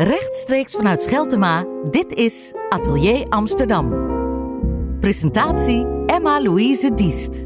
Rechtstreeks 0.00 0.74
vanuit 0.74 1.02
Scheltema, 1.02 1.64
dit 1.90 2.12
is 2.12 2.52
Atelier 2.68 3.26
Amsterdam. 3.28 3.88
Presentatie 5.00 5.86
Emma-Louise 6.06 6.94
Diest. 6.94 7.44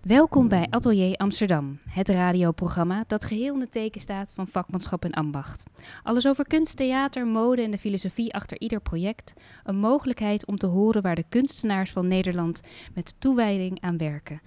Welkom 0.00 0.48
bij 0.48 0.66
Atelier 0.70 1.16
Amsterdam, 1.16 1.78
het 1.88 2.08
radioprogramma 2.08 3.04
dat 3.06 3.24
geheel 3.24 3.54
in 3.54 3.60
het 3.60 3.70
teken 3.70 4.00
staat 4.00 4.32
van 4.34 4.46
vakmanschap 4.46 5.04
en 5.04 5.12
ambacht. 5.12 5.62
Alles 6.02 6.28
over 6.28 6.46
kunst, 6.46 6.76
theater, 6.76 7.26
mode 7.26 7.62
en 7.62 7.70
de 7.70 7.78
filosofie 7.78 8.34
achter 8.34 8.60
ieder 8.60 8.80
project. 8.80 9.32
Een 9.64 9.78
mogelijkheid 9.78 10.46
om 10.46 10.56
te 10.56 10.66
horen 10.66 11.02
waar 11.02 11.14
de 11.14 11.24
kunstenaars 11.28 11.90
van 11.90 12.08
Nederland 12.08 12.60
met 12.94 13.14
toewijding 13.18 13.80
aan 13.80 13.96
werken. 13.98 14.40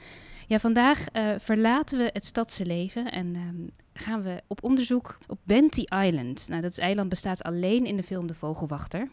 Ja, 0.53 0.59
vandaag 0.59 1.05
uh, 1.13 1.33
verlaten 1.37 1.97
we 1.97 2.09
het 2.13 2.25
stadse 2.25 2.65
leven 2.65 3.11
en 3.11 3.35
um, 3.35 3.69
gaan 3.93 4.21
we 4.21 4.41
op 4.47 4.63
onderzoek 4.63 5.17
op 5.27 5.39
Benty 5.43 5.83
Island. 6.05 6.47
Nou, 6.49 6.61
dat 6.61 6.77
eiland 6.77 7.09
bestaat 7.09 7.43
alleen 7.43 7.85
in 7.85 7.97
de 7.97 8.03
film 8.03 8.27
De 8.27 8.33
Vogelwachter. 8.33 9.09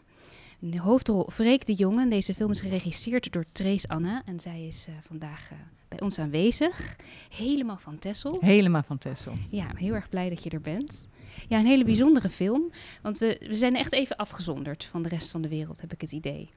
De 0.59 0.79
hoofdrol 0.79 1.29
Freek 1.31 1.65
de 1.65 1.73
Jonge. 1.73 2.07
Deze 2.07 2.33
film 2.33 2.51
is 2.51 2.59
geregisseerd 2.59 3.31
door 3.31 3.45
Trace 3.51 3.87
Anna 3.87 4.21
en 4.25 4.39
zij 4.39 4.67
is 4.67 4.87
uh, 4.89 4.95
vandaag 5.01 5.51
uh, 5.51 5.57
bij 5.87 6.01
ons 6.01 6.19
aanwezig. 6.19 6.95
Helemaal 7.29 7.77
van 7.77 7.99
Tessel. 7.99 8.37
Helemaal 8.39 8.83
van 8.83 8.97
Tessel. 8.97 9.33
Ja, 9.49 9.67
heel 9.75 9.93
erg 9.93 10.09
blij 10.09 10.29
dat 10.29 10.43
je 10.43 10.49
er 10.49 10.61
bent. 10.61 11.07
Ja, 11.47 11.59
een 11.59 11.65
hele 11.65 11.83
bijzondere 11.83 12.29
film, 12.29 12.71
want 13.01 13.17
we, 13.17 13.45
we 13.47 13.55
zijn 13.55 13.75
echt 13.75 13.93
even 13.93 14.15
afgezonderd 14.15 14.83
van 14.83 15.01
de 15.01 15.09
rest 15.09 15.29
van 15.29 15.41
de 15.41 15.49
wereld, 15.49 15.81
heb 15.81 15.93
ik 15.93 16.01
het 16.01 16.11
idee. 16.11 16.49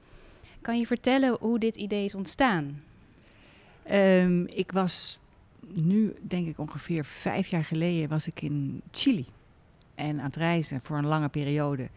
Kan 0.61 0.79
je 0.79 0.85
vertellen 0.87 1.37
hoe 1.39 1.59
dit 1.59 1.77
idee 1.77 2.03
is 2.03 2.15
ontstaan? 2.15 2.81
Um, 3.91 4.47
ik 4.47 4.71
was 4.71 5.19
nu, 5.73 6.13
denk 6.21 6.47
ik 6.47 6.59
ongeveer 6.59 7.05
vijf 7.05 7.47
jaar 7.47 7.63
geleden, 7.63 8.09
was 8.09 8.27
ik 8.27 8.41
in 8.41 8.81
Chili. 8.91 9.25
En 9.95 10.19
aan 10.19 10.25
het 10.25 10.35
reizen 10.35 10.79
voor 10.83 10.97
een 10.97 11.05
lange 11.05 11.29
periode. 11.29 11.89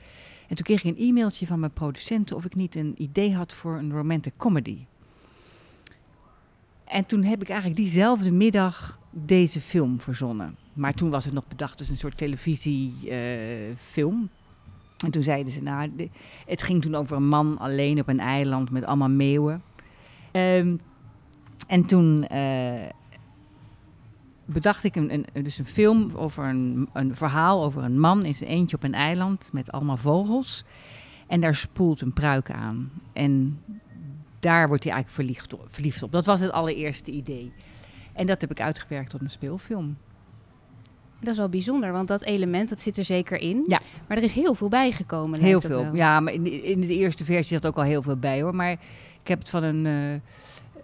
En 0.48 0.56
toen 0.56 0.64
kreeg 0.64 0.84
ik 0.84 0.97
een 0.97 1.09
e-mailtje 1.09 1.47
van 1.47 1.61
mijn 1.61 1.72
producenten 1.72 2.36
of 2.36 2.45
ik 2.45 2.55
niet 2.55 2.75
een 2.75 2.95
idee 2.97 3.34
had 3.34 3.55
voor 3.55 3.78
een 3.78 3.92
romantic 3.92 4.33
comedy. 4.36 4.78
En 6.84 7.06
toen 7.06 7.22
heb 7.22 7.42
ik 7.42 7.48
eigenlijk 7.48 7.80
diezelfde 7.80 8.30
middag 8.30 8.98
deze 9.11 9.61
film 9.61 10.00
verzonnen. 10.00 10.56
Maar 10.73 10.95
toen 10.95 11.11
was 11.11 11.25
het 11.25 11.34
nog 11.34 11.48
bedacht 11.48 11.78
als 11.78 11.89
een 11.89 11.97
soort 11.97 12.17
televisiefilm. 12.17 14.28
En 15.05 15.11
toen 15.11 15.23
zeiden 15.23 15.52
ze, 15.52 15.62
nou, 15.62 16.08
het 16.47 16.62
ging 16.62 16.83
toen 16.83 16.95
over 16.95 17.17
een 17.17 17.28
man 17.28 17.58
alleen 17.58 18.00
op 18.00 18.08
een 18.08 18.20
eiland 18.20 18.70
met 18.70 18.84
allemaal 18.84 19.08
meeuwen. 19.08 19.62
Um, 20.33 20.80
en 21.67 21.87
toen 21.87 22.27
uh, 22.33 22.73
bedacht 24.45 24.84
ik 24.84 24.97
een, 24.97 25.27
een, 25.33 25.42
dus 25.42 25.59
een 25.59 25.67
film 25.67 26.11
over 26.14 26.45
een, 26.45 26.89
een 26.92 27.14
verhaal 27.14 27.64
over 27.64 27.83
een 27.83 28.01
man 28.01 28.25
in 28.25 28.34
zijn 28.34 28.51
eentje 28.51 28.77
op 28.77 28.83
een 28.83 28.95
eiland 28.95 29.48
met 29.53 29.73
allemaal 29.73 29.97
vogels. 29.97 30.64
En 31.27 31.41
daar 31.41 31.55
spoelt 31.55 32.01
een 32.01 32.12
pruik 32.12 32.51
aan. 32.51 32.91
En 33.12 33.61
daar 34.39 34.69
wordt 34.69 34.84
hij 34.84 34.92
eigenlijk 34.92 35.09
verliefd, 35.09 35.55
verliefd 35.67 36.03
op. 36.03 36.12
Dat 36.12 36.27
was 36.27 36.41
het 36.41 36.51
allereerste 36.51 37.11
idee. 37.11 37.53
En 38.12 38.27
dat 38.27 38.41
heb 38.41 38.51
ik 38.51 38.61
uitgewerkt 38.61 39.11
tot 39.11 39.20
een 39.20 39.31
speelfilm. 39.31 39.97
Dat 41.20 41.33
is 41.33 41.36
wel 41.39 41.48
bijzonder, 41.48 41.92
want 41.92 42.09
dat 42.09 42.25
element 42.25 42.69
dat 42.69 42.81
zit 42.81 42.97
er 42.97 43.05
zeker 43.05 43.39
in. 43.39 43.64
Ja. 43.67 43.81
Maar 44.09 44.17
er 44.17 44.23
is 44.23 44.33
heel 44.33 44.55
veel 44.55 44.69
bijgekomen. 44.69 45.41
Heel 45.41 45.61
veel. 45.61 45.95
Ja, 45.95 46.20
maar 46.20 46.33
in 46.33 46.42
de, 46.42 46.62
in 46.62 46.81
de, 46.81 46.95
eerste 46.95 47.25
versie 47.25 47.56
zat 47.56 47.67
ook 47.67 47.77
al 47.77 47.83
heel 47.83 48.03
veel 48.03 48.17
bij 48.17 48.42
hoor. 48.42 48.55
Maar 48.55 48.73
ik 49.23 49.29
heb 49.29 49.39
het 49.39 49.51
van 49.51 49.62
een. 49.62 49.84
Uh, 49.84 50.20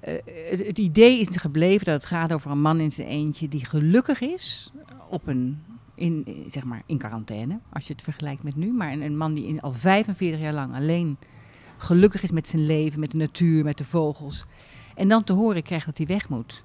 het, 0.05 0.67
het, 0.67 0.79
idee 0.79 1.21
is 1.21 1.29
gebleven 1.37 1.85
dat 1.85 1.95
het 1.95 2.07
gaat 2.07 2.33
over 2.33 2.51
een 2.51 2.61
man 2.61 2.81
in 2.81 2.93
zijn 2.93 3.09
eentje 3.09 3.49
die 3.49 3.65
gelukkig 3.65 4.21
is 4.21 4.73
op 5.09 5.27
een. 5.27 5.63
In, 5.97 6.45
zeg 6.47 6.65
maar 6.65 6.83
in 6.87 6.99
quarantaine, 6.99 7.59
als 7.73 7.87
je 7.87 7.93
het 7.93 8.03
vergelijkt 8.03 8.43
met 8.43 8.57
nu. 8.57 8.73
Maar 8.73 8.93
een, 8.93 9.03
een 9.03 9.17
man 9.17 9.35
die 9.35 9.47
in, 9.47 9.61
al 9.61 9.73
45 9.73 10.41
jaar 10.41 10.53
lang 10.53 10.75
alleen 10.75 11.17
gelukkig 11.77 12.23
is 12.23 12.31
met 12.31 12.49
zijn 12.49 12.67
leven, 12.67 13.01
met 13.01 13.11
de 13.11 13.17
natuur, 13.17 13.65
met 13.65 13.79
de 13.79 13.85
vogels. 13.85 14.45
En 14.95 15.09
dan 15.09 15.25
te 15.25 15.33
horen 15.33 15.63
krijgt 15.63 15.87
dat 15.87 15.97
hij 15.97 16.07
weg 16.07 16.29
moet. 16.29 16.65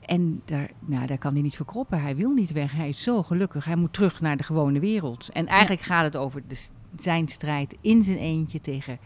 En 0.00 0.42
daar, 0.44 0.70
nou, 0.80 1.06
daar 1.06 1.18
kan 1.18 1.32
hij 1.32 1.42
niet 1.42 1.56
verkroppen. 1.56 2.02
Hij 2.02 2.16
wil 2.16 2.30
niet 2.30 2.52
weg. 2.52 2.72
Hij 2.72 2.88
is 2.88 3.02
zo 3.02 3.22
gelukkig. 3.22 3.64
Hij 3.64 3.76
moet 3.76 3.92
terug 3.92 4.20
naar 4.20 4.36
de 4.36 4.42
gewone 4.42 4.80
wereld. 4.80 5.28
En 5.32 5.46
eigenlijk 5.46 5.86
ja. 5.86 5.94
gaat 5.94 6.04
het 6.04 6.16
over 6.16 6.42
de, 6.48 6.56
zijn 6.96 7.28
strijd 7.28 7.76
in 7.80 8.02
zijn 8.02 8.18
eentje 8.18 8.60
tegen, 8.60 8.98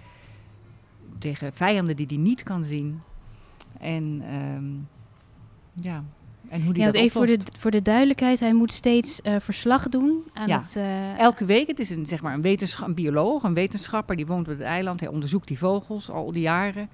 tegen 1.19 1.53
vijanden 1.53 1.97
die 1.97 2.07
hij 2.07 2.17
niet 2.17 2.43
kan 2.43 2.65
zien. 2.65 3.01
En 3.81 4.35
um, 4.35 4.89
ja, 5.75 6.05
en 6.49 6.63
hoe 6.63 6.73
die 6.73 6.83
ja, 6.83 6.91
dat 6.91 7.01
even 7.01 7.11
voor 7.11 7.27
de, 7.27 7.39
voor 7.59 7.71
de 7.71 7.83
duidelijkheid, 7.83 8.41
hij 8.41 8.55
moet 8.55 8.73
steeds 8.73 9.21
uh, 9.23 9.37
verslag 9.41 9.89
doen 9.89 10.23
aan 10.33 10.49
ja. 10.49 10.59
het... 10.59 10.75
Uh, 10.79 11.19
Elke 11.19 11.45
week, 11.45 11.67
het 11.67 11.79
is 11.79 11.91
een, 11.91 12.07
zeg 12.07 12.23
maar 12.23 12.35
een, 12.35 12.43
wetensch 12.43 12.81
een 12.81 12.95
bioloog, 12.95 13.43
een 13.43 13.55
wetenschapper, 13.55 14.17
die 14.17 14.27
woont 14.27 14.49
op 14.49 14.53
het 14.53 14.63
eiland. 14.63 15.01
Hij 15.01 15.09
onderzoekt 15.09 15.49
die 15.49 15.59
vogels 15.59 16.11
al 16.11 16.33
die 16.33 16.43
jaren. 16.43 16.89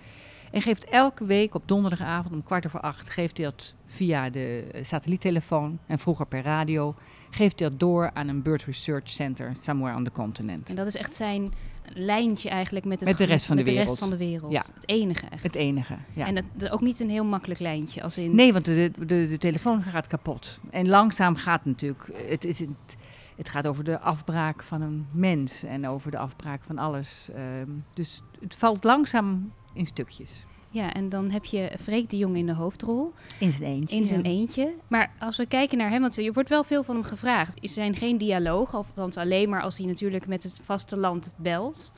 En 0.50 0.62
geeft 0.62 0.84
elke 0.84 1.24
week 1.24 1.54
op 1.54 1.62
donderdagavond 1.66 2.34
om 2.34 2.42
kwart 2.42 2.66
over 2.66 2.80
acht, 2.80 3.10
geeft 3.10 3.36
hij 3.36 3.46
dat 3.46 3.74
via 3.86 4.30
de 4.30 4.64
satelliettelefoon 4.82 5.78
en 5.86 5.98
vroeger 5.98 6.26
per 6.26 6.42
radio, 6.42 6.94
geeft 7.30 7.58
hij 7.58 7.68
dat 7.68 7.80
door 7.80 8.10
aan 8.12 8.28
een 8.28 8.42
Bird 8.42 8.64
Research 8.64 9.08
Center 9.08 9.52
somewhere 9.60 9.96
on 9.96 10.04
the 10.04 10.12
continent. 10.12 10.68
En 10.68 10.74
dat 10.74 10.86
is 10.86 10.96
echt 10.96 11.14
zijn 11.14 11.52
lijntje 11.93 12.49
eigenlijk 12.49 12.84
met, 12.84 13.00
het 13.00 13.09
met 13.09 13.19
de 13.19 13.25
rest 13.25 13.47
van 13.47 13.56
de 13.56 13.65
wereld. 13.65 13.84
De 13.84 13.91
rest 13.91 14.03
van 14.03 14.11
de 14.11 14.17
wereld. 14.17 14.53
Ja. 14.53 14.65
Het 14.75 14.89
enige 14.89 15.27
echt. 15.27 15.43
Het 15.43 15.55
enige, 15.55 15.97
ja. 16.15 16.27
En 16.27 16.45
dat 16.53 16.71
ook 16.71 16.81
niet 16.81 17.00
een 17.00 17.11
heel 17.11 17.25
makkelijk 17.25 17.61
lijntje. 17.61 18.03
Als 18.03 18.19
in... 18.19 18.34
Nee, 18.34 18.53
want 18.53 18.65
de, 18.65 18.91
de, 18.99 19.06
de, 19.28 19.39
telefoon 19.39 19.83
gaat 19.83 20.06
kapot. 20.06 20.61
En 20.71 20.89
langzaam 20.89 21.37
gaat 21.37 21.65
natuurlijk, 21.65 22.11
het, 22.28 22.45
is 22.45 22.59
het, 22.59 22.97
het 23.37 23.49
gaat 23.49 23.67
over 23.67 23.84
de 23.84 24.00
afbraak 24.00 24.62
van 24.62 24.83
een 24.83 25.06
mens 25.11 25.62
en 25.62 25.89
over 25.89 26.11
de 26.11 26.19
afbraak 26.19 26.62
van 26.67 26.78
alles. 26.78 27.28
Um, 27.61 27.84
dus 27.95 28.21
het 28.41 28.55
valt 28.55 28.84
langzaam 28.84 29.53
in 29.72 29.87
stukjes. 29.87 30.45
Ja, 30.74 30.92
en 30.92 31.08
dan 31.08 31.30
heb 31.30 31.44
je 31.44 31.72
Freek 31.80 32.10
de 32.10 32.16
Jong 32.16 32.36
in 32.36 32.46
de 32.46 32.54
hoofdrol. 32.54 33.12
In 33.38 33.52
zijn 33.52 33.70
eentje. 33.70 33.96
In 33.96 34.06
zijn 34.06 34.22
ja. 34.22 34.30
eentje. 34.30 34.74
Maar 34.88 35.12
als 35.18 35.36
we 35.36 35.46
kijken 35.46 35.78
naar 35.78 35.90
hem, 35.90 36.00
want 36.00 36.18
er 36.18 36.32
wordt 36.32 36.48
wel 36.48 36.64
veel 36.64 36.82
van 36.82 36.94
hem 36.94 37.04
gevraagd. 37.04 37.62
Er 37.62 37.68
zijn 37.68 37.96
geen 37.96 38.18
dialoog, 38.18 38.74
althans 38.74 39.16
alleen 39.16 39.48
maar 39.48 39.62
als 39.62 39.78
hij 39.78 39.86
natuurlijk 39.86 40.26
met 40.26 40.42
het 40.42 40.60
vasteland 40.64 41.32
belt. 41.36 41.92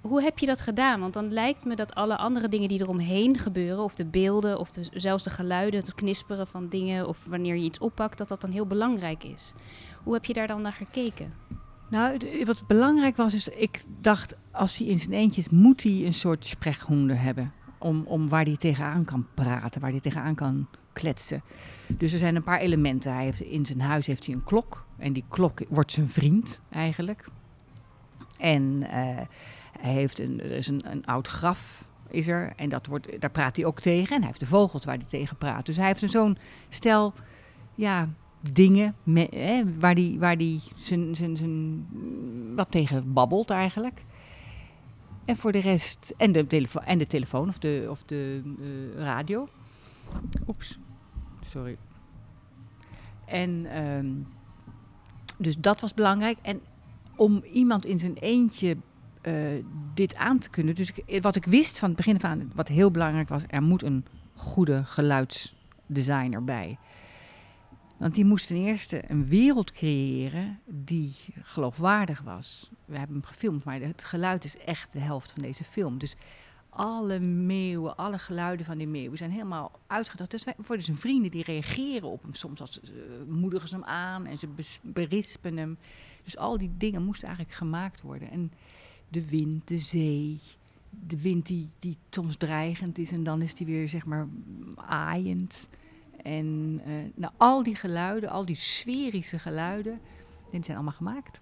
Hoe 0.00 0.22
heb 0.22 0.38
je 0.38 0.46
dat 0.46 0.60
gedaan? 0.60 1.00
Want 1.00 1.14
dan 1.14 1.32
lijkt 1.32 1.64
me 1.64 1.76
dat 1.76 1.94
alle 1.94 2.16
andere 2.16 2.48
dingen 2.48 2.68
die 2.68 2.80
eromheen 2.80 3.38
gebeuren, 3.38 3.84
of 3.84 3.94
de 3.94 4.04
beelden, 4.04 4.58
of 4.58 4.70
de, 4.70 4.86
zelfs 4.92 5.24
de 5.24 5.30
geluiden, 5.30 5.80
het 5.80 5.94
knisperen 5.94 6.46
van 6.46 6.68
dingen, 6.68 7.08
of 7.08 7.24
wanneer 7.24 7.56
je 7.56 7.64
iets 7.64 7.78
oppakt, 7.78 8.18
dat 8.18 8.28
dat 8.28 8.40
dan 8.40 8.50
heel 8.50 8.66
belangrijk 8.66 9.24
is. 9.24 9.52
Hoe 10.02 10.14
heb 10.14 10.24
je 10.24 10.32
daar 10.32 10.46
dan 10.46 10.62
naar 10.62 10.72
gekeken? 10.72 11.34
Nou, 11.90 12.18
wat 12.44 12.66
belangrijk 12.66 13.16
was, 13.16 13.34
is 13.34 13.48
ik 13.48 13.84
dacht, 14.00 14.36
als 14.52 14.78
hij 14.78 14.86
in 14.86 14.98
zijn 14.98 15.12
eentje 15.12 15.40
is, 15.40 15.48
moet 15.48 15.82
hij 15.82 16.06
een 16.06 16.14
soort 16.14 16.46
sprechhoende 16.46 17.14
hebben. 17.14 17.52
Om, 17.80 18.02
om 18.06 18.28
waar 18.28 18.44
hij 18.44 18.56
tegenaan 18.56 19.04
kan 19.04 19.26
praten, 19.34 19.80
waar 19.80 19.90
hij 19.90 20.00
tegenaan 20.00 20.34
kan 20.34 20.66
kletsen. 20.92 21.42
Dus 21.86 22.12
er 22.12 22.18
zijn 22.18 22.36
een 22.36 22.42
paar 22.42 22.58
elementen. 22.58 23.14
Hij 23.14 23.24
heeft, 23.24 23.40
in 23.40 23.66
zijn 23.66 23.80
huis 23.80 24.06
heeft 24.06 24.26
hij 24.26 24.34
een 24.34 24.44
klok. 24.44 24.86
En 24.96 25.12
die 25.12 25.24
klok 25.28 25.60
wordt 25.68 25.92
zijn 25.92 26.08
vriend 26.08 26.60
eigenlijk. 26.70 27.24
En 28.38 28.62
uh, 28.82 28.88
hij 29.80 29.92
heeft 29.92 30.18
een, 30.18 30.40
is 30.40 30.66
een, 30.66 30.90
een 30.90 31.06
oud 31.06 31.28
graf 31.28 31.88
is 32.08 32.28
er. 32.28 32.52
En 32.56 32.68
dat 32.68 32.86
wordt, 32.86 33.20
daar 33.20 33.30
praat 33.30 33.56
hij 33.56 33.64
ook 33.64 33.80
tegen. 33.80 34.14
En 34.14 34.18
hij 34.18 34.26
heeft 34.26 34.40
de 34.40 34.46
vogels 34.46 34.84
waar 34.84 34.96
hij 34.96 35.06
tegen 35.06 35.36
praat. 35.36 35.66
Dus 35.66 35.76
hij 35.76 35.86
heeft 35.86 36.10
zo'n 36.10 36.38
stel 36.68 37.12
ja, 37.74 38.08
dingen 38.52 38.94
hè, 39.30 39.62
waar 39.78 39.94
hij 39.94 40.16
waar 40.18 40.36
die 40.36 40.60
zijn, 40.74 41.16
zijn, 41.16 41.36
zijn, 41.36 41.86
wat 42.56 42.70
tegen 42.70 43.12
babbelt 43.12 43.50
eigenlijk. 43.50 44.02
En 45.24 45.36
voor 45.36 45.52
de 45.52 45.60
rest, 45.60 46.14
en 46.16 46.32
de, 46.32 46.46
telefo 46.46 46.80
en 46.80 46.98
de 46.98 47.06
telefoon 47.06 47.48
of 47.48 47.58
de, 47.58 47.86
of 47.90 48.02
de 48.02 48.42
uh, 48.58 49.02
radio. 49.02 49.48
Oeps, 50.46 50.78
sorry. 51.42 51.76
En 53.26 53.78
um, 53.82 54.26
dus 55.40 55.56
dat 55.58 55.80
was 55.80 55.94
belangrijk. 55.94 56.38
En 56.42 56.60
om 57.16 57.42
iemand 57.52 57.84
in 57.84 57.98
zijn 57.98 58.14
eentje 58.14 58.76
uh, 59.22 59.34
dit 59.94 60.14
aan 60.14 60.38
te 60.38 60.50
kunnen. 60.50 60.74
Dus 60.74 60.92
ik, 61.04 61.22
wat 61.22 61.36
ik 61.36 61.44
wist 61.44 61.78
van 61.78 61.88
het 61.88 61.96
begin 61.96 62.16
af 62.16 62.24
aan, 62.24 62.52
wat 62.54 62.68
heel 62.68 62.90
belangrijk 62.90 63.28
was, 63.28 63.42
er 63.46 63.62
moet 63.62 63.82
een 63.82 64.04
goede 64.34 64.84
geluidsdesigner 64.84 66.44
bij. 66.44 66.78
Want 68.00 68.14
die 68.14 68.24
moest 68.24 68.46
ten 68.46 68.56
eerste 68.56 69.02
een 69.08 69.28
wereld 69.28 69.72
creëren 69.72 70.58
die 70.66 71.14
geloofwaardig 71.42 72.20
was. 72.20 72.70
We 72.84 72.98
hebben 72.98 73.16
hem 73.16 73.24
gefilmd, 73.24 73.64
maar 73.64 73.80
het 73.80 74.04
geluid 74.04 74.44
is 74.44 74.58
echt 74.58 74.92
de 74.92 74.98
helft 74.98 75.32
van 75.32 75.42
deze 75.42 75.64
film. 75.64 75.98
Dus 75.98 76.16
alle 76.68 77.18
meeuwen, 77.18 77.96
alle 77.96 78.18
geluiden 78.18 78.66
van 78.66 78.78
die 78.78 78.86
meeuwen 78.86 79.18
zijn 79.18 79.30
helemaal 79.30 79.70
uitgedacht. 79.86 80.30
Dus 80.30 80.44
wij 80.44 80.54
worden 80.66 80.84
zijn 80.84 80.96
vrienden 80.96 81.30
die 81.30 81.44
reageren 81.44 82.08
op 82.08 82.22
hem. 82.22 82.34
Soms 82.34 82.60
als, 82.60 82.80
uh, 82.82 82.90
moedigen 83.28 83.68
ze 83.68 83.74
hem 83.74 83.84
aan 83.84 84.26
en 84.26 84.38
ze 84.38 84.48
berispen 84.82 85.56
hem. 85.56 85.76
Dus 86.24 86.36
al 86.36 86.58
die 86.58 86.70
dingen 86.76 87.04
moesten 87.04 87.28
eigenlijk 87.28 87.56
gemaakt 87.56 88.02
worden. 88.02 88.30
En 88.30 88.52
de 89.08 89.28
wind, 89.28 89.68
de 89.68 89.78
zee, 89.78 90.38
de 90.90 91.20
wind 91.20 91.46
die, 91.46 91.68
die 91.78 91.96
soms 92.10 92.36
dreigend 92.36 92.98
is 92.98 93.12
en 93.12 93.24
dan 93.24 93.42
is 93.42 93.54
die 93.54 93.66
weer 93.66 93.88
zeg 93.88 94.06
maar 94.06 94.28
aaiend. 94.76 95.68
En 96.22 96.80
uh, 96.86 96.94
nou, 97.14 97.32
al 97.36 97.62
die 97.62 97.74
geluiden, 97.74 98.30
al 98.30 98.44
die 98.44 98.56
sferische 98.56 99.38
geluiden, 99.38 100.00
die 100.50 100.64
zijn 100.64 100.76
allemaal 100.76 100.94
gemaakt. 100.96 101.40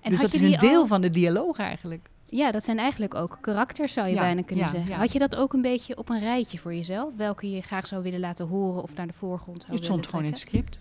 En 0.00 0.10
dus 0.10 0.20
dat 0.20 0.32
is 0.32 0.42
een 0.42 0.58
deel 0.58 0.86
van 0.86 1.00
de 1.00 1.10
dialoog 1.10 1.58
eigenlijk. 1.58 2.08
Ja, 2.28 2.50
dat 2.50 2.64
zijn 2.64 2.78
eigenlijk 2.78 3.14
ook 3.14 3.38
karakters, 3.40 3.92
zou 3.92 4.08
je 4.08 4.14
bijna 4.14 4.42
kunnen 4.42 4.70
zeggen. 4.70 4.94
Had 4.94 5.12
je 5.12 5.18
dat 5.18 5.36
ook 5.36 5.52
een 5.52 5.62
beetje 5.62 5.96
op 5.96 6.08
een 6.08 6.20
rijtje 6.20 6.58
voor 6.58 6.74
jezelf? 6.74 7.16
Welke 7.16 7.50
je 7.50 7.62
graag 7.62 7.86
zou 7.86 8.02
willen 8.02 8.20
laten 8.20 8.46
horen 8.46 8.82
of 8.82 8.94
naar 8.94 9.06
de 9.06 9.12
voorgrond 9.12 9.62
zou 9.62 9.74
Het 9.74 9.84
stond 9.84 10.06
gewoon 10.06 10.24
in 10.24 10.30
het 10.30 10.40
script. 10.40 10.78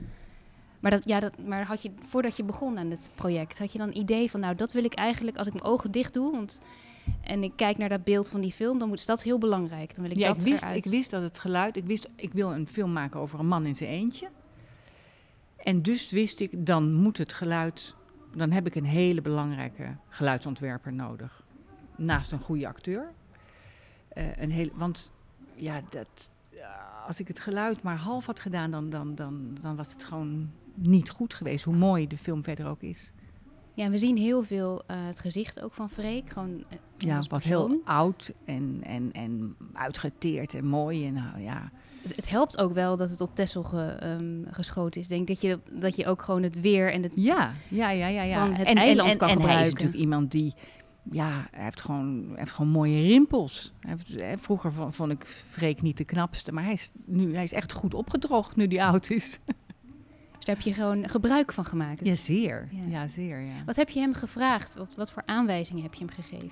Maar, 0.86 0.94
dat, 0.94 1.06
ja, 1.06 1.20
dat, 1.20 1.44
maar 1.46 1.66
had 1.66 1.82
je, 1.82 1.92
voordat 2.02 2.38
je 2.38 2.44
begon 2.44 2.80
aan 2.80 2.92
het 2.92 3.12
project, 3.16 3.60
had 3.60 3.72
je 3.72 3.78
dan 3.78 3.88
een 3.88 3.98
idee 3.98 4.30
van, 4.30 4.40
nou, 4.40 4.56
dat 4.56 4.72
wil 4.72 4.84
ik 4.84 4.94
eigenlijk 4.94 5.38
als 5.38 5.48
ik 5.48 5.54
mijn 5.54 5.66
ogen 5.66 5.92
dicht 5.92 6.14
doe, 6.14 6.32
want, 6.32 6.60
en 7.22 7.44
ik 7.44 7.52
kijk 7.56 7.78
naar 7.78 7.90
dat 7.90 8.04
beeld 8.04 8.30
van 8.30 8.42
die 8.42 8.52
film, 8.52 8.80
dan 8.80 8.94
is 8.94 9.06
dat 9.06 9.24
heel 9.24 9.38
belangrijk. 9.38 9.96
Dan 9.96 10.04
wil 10.04 10.12
ik 10.12 10.20
ja, 10.20 10.28
dat 10.28 10.36
ik 10.36 10.48
wist, 10.48 10.70
ik 10.70 10.86
wist 10.86 11.12
dat 11.12 11.24
het 11.24 11.40
geluid, 11.40 11.78
ik 11.78 11.86
wist, 11.86 12.10
ik 12.16 12.34
wil 12.34 12.54
een 12.54 12.68
film 12.68 12.94
maken 12.94 13.20
over 13.20 13.40
een 13.40 13.48
man 13.48 13.66
in 13.66 13.76
zijn 13.76 13.90
eentje. 13.90 14.30
En 15.58 15.82
dus 15.82 16.12
wist 16.12 16.40
ik, 16.40 16.66
dan 16.66 16.94
moet 16.94 17.18
het 17.18 17.34
geluid, 17.34 17.94
dan 18.34 18.52
heb 18.52 18.68
ik 18.68 18.76
een 18.76 18.86
hele 18.86 19.22
belangrijke 19.22 19.96
geluidsontwerper 20.10 20.94
nodig. 20.94 21.44
Naast 21.96 22.31
een 22.31 22.40
goede 22.40 22.68
acteur. 22.68 23.12
Uh, 24.18 24.38
een 24.38 24.52
hele, 24.52 24.72
want 24.74 25.12
ja, 25.56 25.81
dat, 25.90 26.31
als 27.08 27.20
ik 27.20 27.28
het 27.28 27.40
geluid 27.40 27.81
maar 27.81 27.98
half 27.98 28.26
had 28.26 28.40
gedaan, 28.40 28.72
dan, 28.72 28.90
dan, 28.90 29.16
dan, 29.16 29.58
dan 29.62 29.76
was 29.76 29.94
het 29.94 30.04
gewoon 30.04 30.52
niet 30.75 31.10
goed 31.10 31.33
geweest, 31.33 31.66
hoe 31.66 31.75
mooi 31.75 32.07
de 32.07 32.18
film 32.18 32.44
verder 32.44 32.68
ook 32.68 32.81
is. 32.81 33.12
Ja, 33.75 33.89
we 33.89 33.98
zien 33.98 34.18
heel 34.18 34.44
veel 34.44 34.83
uh, 34.92 34.98
het 35.06 35.19
gezicht 35.19 35.62
ook 35.62 35.74
van 35.74 35.89
Freek. 35.89 36.30
Gewoon, 36.30 36.50
uh, 36.50 36.77
ja, 36.98 37.22
wat 37.30 37.44
heel 37.44 37.81
oud 37.86 38.33
en, 38.45 38.80
en, 38.83 39.12
en 39.12 39.56
uitgeteerd 39.74 40.54
en 40.54 40.66
mooi. 40.66 41.07
En, 41.07 41.13
nou, 41.13 41.42
ja. 41.42 41.72
Het, 42.01 42.16
het, 42.16 42.30
helpt 42.30 42.57
ook 42.57 42.74
wel 42.74 42.98
dat 42.98 43.10
het 43.10 43.22
op 43.22 43.36
Tessel 43.36 43.63
ge, 43.63 43.98
um, 44.04 44.45
geschoten 44.51 45.01
is. 45.01 45.07
Denk 45.07 45.27
dat 45.27 45.42
je, 45.42 45.60
dat 45.72 45.95
je 45.95 46.06
ook 46.06 46.22
gewoon 46.22 46.44
het 46.44 46.62
weer 46.62 46.92
en 46.92 47.04
het 47.04 47.13
ja, 47.16 47.51
ja, 47.68 47.89
ja, 47.89 48.07
ja, 48.07 48.24
ja. 48.24 48.39
van 48.39 48.54
het 48.54 48.68
en, 48.68 48.75
eiland 48.75 49.12
en, 49.12 49.18
kan 49.18 49.30
en, 49.30 49.36
gebruiken. 49.36 49.57
hij 49.57 49.68
is 49.68 49.74
natuurlijk 49.74 50.01
iemand 50.01 50.31
die... 50.31 50.54
Ja, 51.12 51.48
hij 51.51 51.63
heeft 51.63 51.81
gewoon, 51.81 52.24
hij 52.28 52.38
heeft 52.38 52.51
gewoon 52.51 52.71
mooie 52.71 53.01
rimpels. 53.01 53.74
Hij 53.80 53.95
heeft, 54.07 54.42
vroeger 54.42 54.71
vond 54.89 55.12
ik 55.12 55.25
Freek 55.25 55.81
niet 55.81 55.98
de 55.98 56.06
knapste. 56.06 56.51
Maar 56.51 56.63
hij 56.63 56.74
is, 56.74 56.92
nu, 57.06 57.33
hij 57.33 57.44
is 57.44 57.54
echt 57.54 57.74
goed 57.74 57.94
opgedroogd 57.94 58.56
nu 58.56 58.68
hij 58.68 58.86
oud 58.86 59.10
is. 59.10 59.39
Daar 60.45 60.56
heb 60.56 60.65
je 60.65 60.74
gewoon 60.74 61.09
gebruik 61.09 61.53
van 61.53 61.65
gemaakt. 61.65 62.06
Ja, 62.06 62.15
zeer. 62.15 62.68
Ja, 62.71 62.83
ja 62.88 63.07
zeer. 63.07 63.39
Ja. 63.39 63.53
Wat 63.65 63.75
heb 63.75 63.89
je 63.89 64.00
hem 64.00 64.13
gevraagd? 64.13 64.75
Wat, 64.75 64.95
wat 64.95 65.12
voor 65.12 65.24
aanwijzingen 65.25 65.83
heb 65.83 65.94
je 65.94 66.06
hem 66.06 66.13
gegeven? 66.13 66.50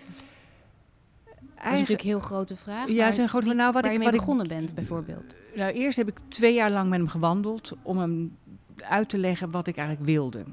Dat 1.55 1.71
is 1.73 1.79
natuurlijk 1.79 2.01
een 2.01 2.07
heel 2.07 2.19
grote 2.19 2.55
vraag. 2.55 2.89
Ja, 2.89 3.07
een 3.07 3.27
grote 3.27 3.45
vraag. 3.45 3.57
Nou, 3.57 3.73
wat 3.73 3.83
waar 3.83 3.91
ik, 3.91 3.91
je 3.91 4.03
mee 4.03 4.11
wat 4.11 4.19
begonnen 4.19 4.45
ik, 4.45 4.51
bent, 4.51 4.75
bijvoorbeeld. 4.75 5.35
Nou, 5.55 5.71
eerst 5.71 5.97
heb 5.97 6.07
ik 6.07 6.17
twee 6.27 6.53
jaar 6.53 6.71
lang 6.71 6.89
met 6.89 6.99
hem 6.99 7.07
gewandeld 7.07 7.73
om 7.81 7.97
hem 7.97 8.37
uit 8.77 9.09
te 9.09 9.17
leggen 9.17 9.51
wat 9.51 9.67
ik 9.67 9.77
eigenlijk 9.77 10.07
wilde. 10.07 10.43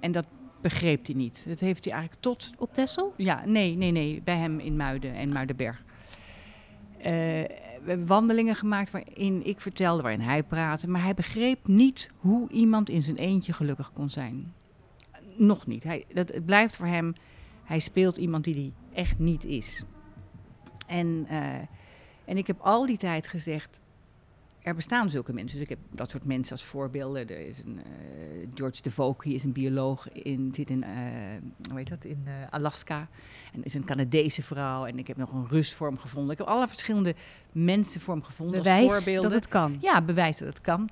En 0.00 0.12
dat 0.12 0.24
begreep 0.60 1.06
hij 1.06 1.14
niet. 1.14 1.44
Dat 1.48 1.60
heeft 1.60 1.84
hij 1.84 1.94
eigenlijk 1.94 2.22
tot... 2.22 2.50
Op 2.58 2.74
Tessel? 2.74 3.14
Ja, 3.16 3.42
nee, 3.44 3.76
nee, 3.76 3.90
nee. 3.90 4.22
Bij 4.24 4.36
hem 4.36 4.58
in 4.58 4.76
Muiden 4.76 5.14
en 5.14 5.28
Muidenberg. 5.32 5.82
Uh, 7.06 7.40
we 7.82 7.88
hebben 7.88 8.06
wandelingen 8.06 8.54
gemaakt 8.54 8.90
waarin 8.90 9.46
ik 9.46 9.60
vertelde, 9.60 10.02
waarin 10.02 10.20
hij 10.20 10.42
praatte. 10.42 10.88
Maar 10.88 11.02
hij 11.02 11.14
begreep 11.14 11.66
niet 11.66 12.10
hoe 12.16 12.48
iemand 12.48 12.88
in 12.88 13.02
zijn 13.02 13.16
eentje 13.16 13.52
gelukkig 13.52 13.92
kon 13.92 14.10
zijn. 14.10 14.52
Nog 15.36 15.66
niet. 15.66 15.84
Hij, 15.84 16.04
dat, 16.14 16.28
het 16.28 16.46
blijft 16.46 16.76
voor 16.76 16.86
hem, 16.86 17.12
hij 17.64 17.78
speelt 17.78 18.16
iemand 18.16 18.44
die 18.44 18.54
hij 18.54 18.72
echt 18.92 19.18
niet 19.18 19.44
is. 19.44 19.84
En, 20.86 21.26
uh, 21.30 21.54
en 22.24 22.36
ik 22.36 22.46
heb 22.46 22.60
al 22.60 22.86
die 22.86 22.96
tijd 22.96 23.26
gezegd, 23.26 23.80
er 24.62 24.74
bestaan 24.74 25.10
zulke 25.10 25.32
mensen. 25.32 25.58
Dus 25.58 25.68
ik 25.68 25.68
heb 25.68 25.78
dat 25.90 26.10
soort 26.10 26.24
mensen 26.24 26.52
als 26.52 26.64
voorbeelden. 26.64 27.28
Er 27.28 27.46
is 27.46 27.58
een 27.58 27.76
uh, 27.76 28.48
George 28.54 28.82
DeVoe, 28.82 29.14
is 29.22 29.44
een 29.44 29.52
bioloog, 29.52 30.12
in, 30.12 30.50
zit 30.54 30.70
in, 30.70 30.82
uh, 30.82 30.88
hoe 31.68 31.78
heet 31.78 31.88
dat, 31.88 32.04
in 32.04 32.24
uh, 32.26 32.32
Alaska. 32.50 33.08
En 33.52 33.64
is 33.64 33.74
een 33.74 33.84
Canadese 33.84 34.42
vrouw. 34.42 34.86
En 34.86 34.98
ik 34.98 35.06
heb 35.06 35.16
nog 35.16 35.32
een 35.32 35.48
Rus 35.48 35.74
voor 35.74 35.86
hem 35.86 35.98
gevonden. 35.98 36.32
Ik 36.32 36.38
heb 36.38 36.46
alle 36.46 36.68
verschillende 36.68 37.14
mensen 37.52 38.00
voor 38.00 38.14
hem 38.14 38.22
gevonden 38.22 38.62
Bewijs 38.62 38.82
als 38.82 38.92
voorbeelden. 38.92 39.30
dat 39.30 39.38
het 39.40 39.48
kan. 39.48 39.78
Ja, 39.80 40.02
bewijs 40.02 40.38
dat 40.38 40.48
het 40.48 40.60
kan. 40.60 40.88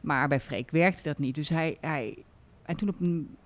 Maar 0.00 0.28
bij 0.28 0.40
Freek 0.40 0.70
werkte 0.70 1.02
dat 1.02 1.18
niet. 1.18 1.34
Dus 1.34 1.48
hij, 1.48 1.76
hij 1.80 2.24
en 2.62 2.76
toen 2.76 2.88
op 2.88 3.00
een, 3.00 3.36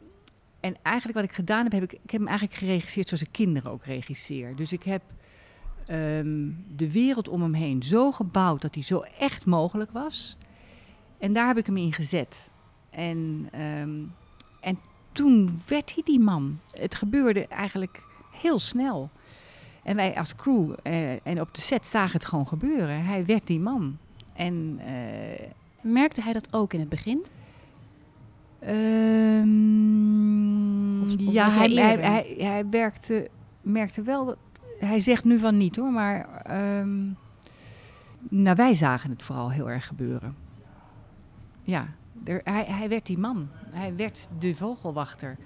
en 0.61 0.77
eigenlijk 0.83 1.19
wat 1.19 1.27
ik 1.29 1.33
gedaan 1.33 1.63
heb, 1.63 1.73
heb 1.73 1.83
ik, 1.83 1.93
ik 1.93 2.11
heb 2.11 2.21
hem 2.21 2.29
eigenlijk 2.29 2.59
geregisseerd 2.59 3.09
zoals 3.09 3.23
ik 3.23 3.33
kinderen 3.33 3.71
ook 3.71 3.85
regisseer. 3.85 4.57
Dus 4.57 4.73
ik 4.73 4.83
heb 4.83 5.03
um, 5.91 6.65
de 6.77 6.93
wereld 6.93 7.29
om 7.29 7.43
hem 7.43 7.55
heen 7.55 7.83
zo 7.83 8.13
gebouwd 8.13 8.63
dat 8.63 8.75
hij 8.75 8.85
zo 8.85 9.01
echt 9.19 9.47
mogelijk 9.47 9.91
was. 9.91 10.37
En 11.19 11.33
daar 11.33 11.47
heb 11.47 11.59
ik 11.59 11.67
hem 11.67 11.77
in 11.77 11.93
gezet. 11.93 12.51
En, 12.91 13.49
um, 13.81 14.13
en 14.61 14.79
toen 15.13 15.61
werd 15.69 15.95
hij 15.95 16.03
die 16.05 16.21
man. 16.21 16.59
Het 16.71 16.95
gebeurde 16.95 17.47
eigenlijk 17.47 18.03
heel 18.31 18.59
snel. 18.59 19.11
En 19.83 19.97
wij 19.97 20.17
als 20.17 20.37
crew 20.37 20.73
uh, 20.83 21.27
en 21.27 21.41
op 21.41 21.55
de 21.55 21.61
set 21.61 21.87
zagen 21.87 22.13
het 22.13 22.25
gewoon 22.25 22.47
gebeuren. 22.49 23.05
Hij 23.05 23.25
werd 23.25 23.47
die 23.47 23.61
man. 23.61 23.99
En, 24.33 24.81
uh, 24.81 25.47
Merkte 25.81 26.23
hij 26.23 26.33
dat 26.33 26.49
ook 26.53 26.73
in 26.73 26.81
het 26.81 26.89
begin? 26.89 27.25
Um, 29.35 31.03
Of- 31.03 31.13
of 31.13 31.33
ja, 31.33 31.51
hij, 31.51 31.69
hij 31.69 31.97
hij, 31.97 32.35
hij, 32.39 32.69
werkte, 32.69 33.29
merkte 33.63 34.03
wel. 34.03 34.37
Hij 34.79 34.99
zegt 34.99 35.25
nu 35.25 35.39
van 35.39 35.57
niet 35.57 35.77
hoor, 35.77 35.93
maar. 35.93 36.27
ehm, 36.43 37.07
nou, 38.29 38.57
wij 38.57 38.75
zagen 38.75 39.11
het 39.11 39.23
vooral 39.23 39.51
heel 39.51 39.71
erg 39.71 39.87
gebeuren. 39.87 40.37
Ja, 41.63 41.89
hij, 42.25 42.65
hij 42.65 42.89
werd 42.89 43.07
die 43.07 43.19
man. 43.19 43.49
Hij 43.71 43.97
werd 43.97 44.29
de 44.39 44.55
vogelwachter. 44.55 45.37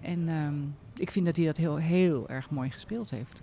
En 0.00 0.28
ehm, 0.28 0.54
ik 0.96 1.10
vind 1.10 1.26
dat 1.26 1.36
hij 1.36 1.44
dat 1.44 1.56
heel, 1.56 1.76
heel 1.76 2.28
erg 2.28 2.50
mooi 2.50 2.70
gespeeld 2.70 3.10
heeft. 3.10 3.42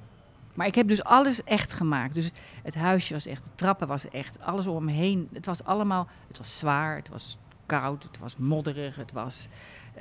Maar 0.53 0.67
ik 0.67 0.75
heb 0.75 0.87
dus 0.87 1.03
alles 1.03 1.43
echt 1.43 1.73
gemaakt. 1.73 2.13
Dus 2.13 2.31
het 2.63 2.75
huisje 2.75 3.13
was 3.13 3.25
echt, 3.25 3.45
de 3.45 3.51
trappen 3.55 3.87
was 3.87 4.09
echt, 4.09 4.41
alles 4.41 4.67
om 4.67 4.75
hem 4.75 4.95
heen. 4.95 5.29
Het 5.33 5.45
was 5.45 5.63
allemaal, 5.63 6.07
het 6.27 6.37
was 6.37 6.57
zwaar, 6.57 6.95
het 6.95 7.09
was 7.09 7.37
koud, 7.65 8.03
het 8.03 8.19
was 8.19 8.37
modderig, 8.37 8.95
het 8.95 9.11
was... 9.11 9.47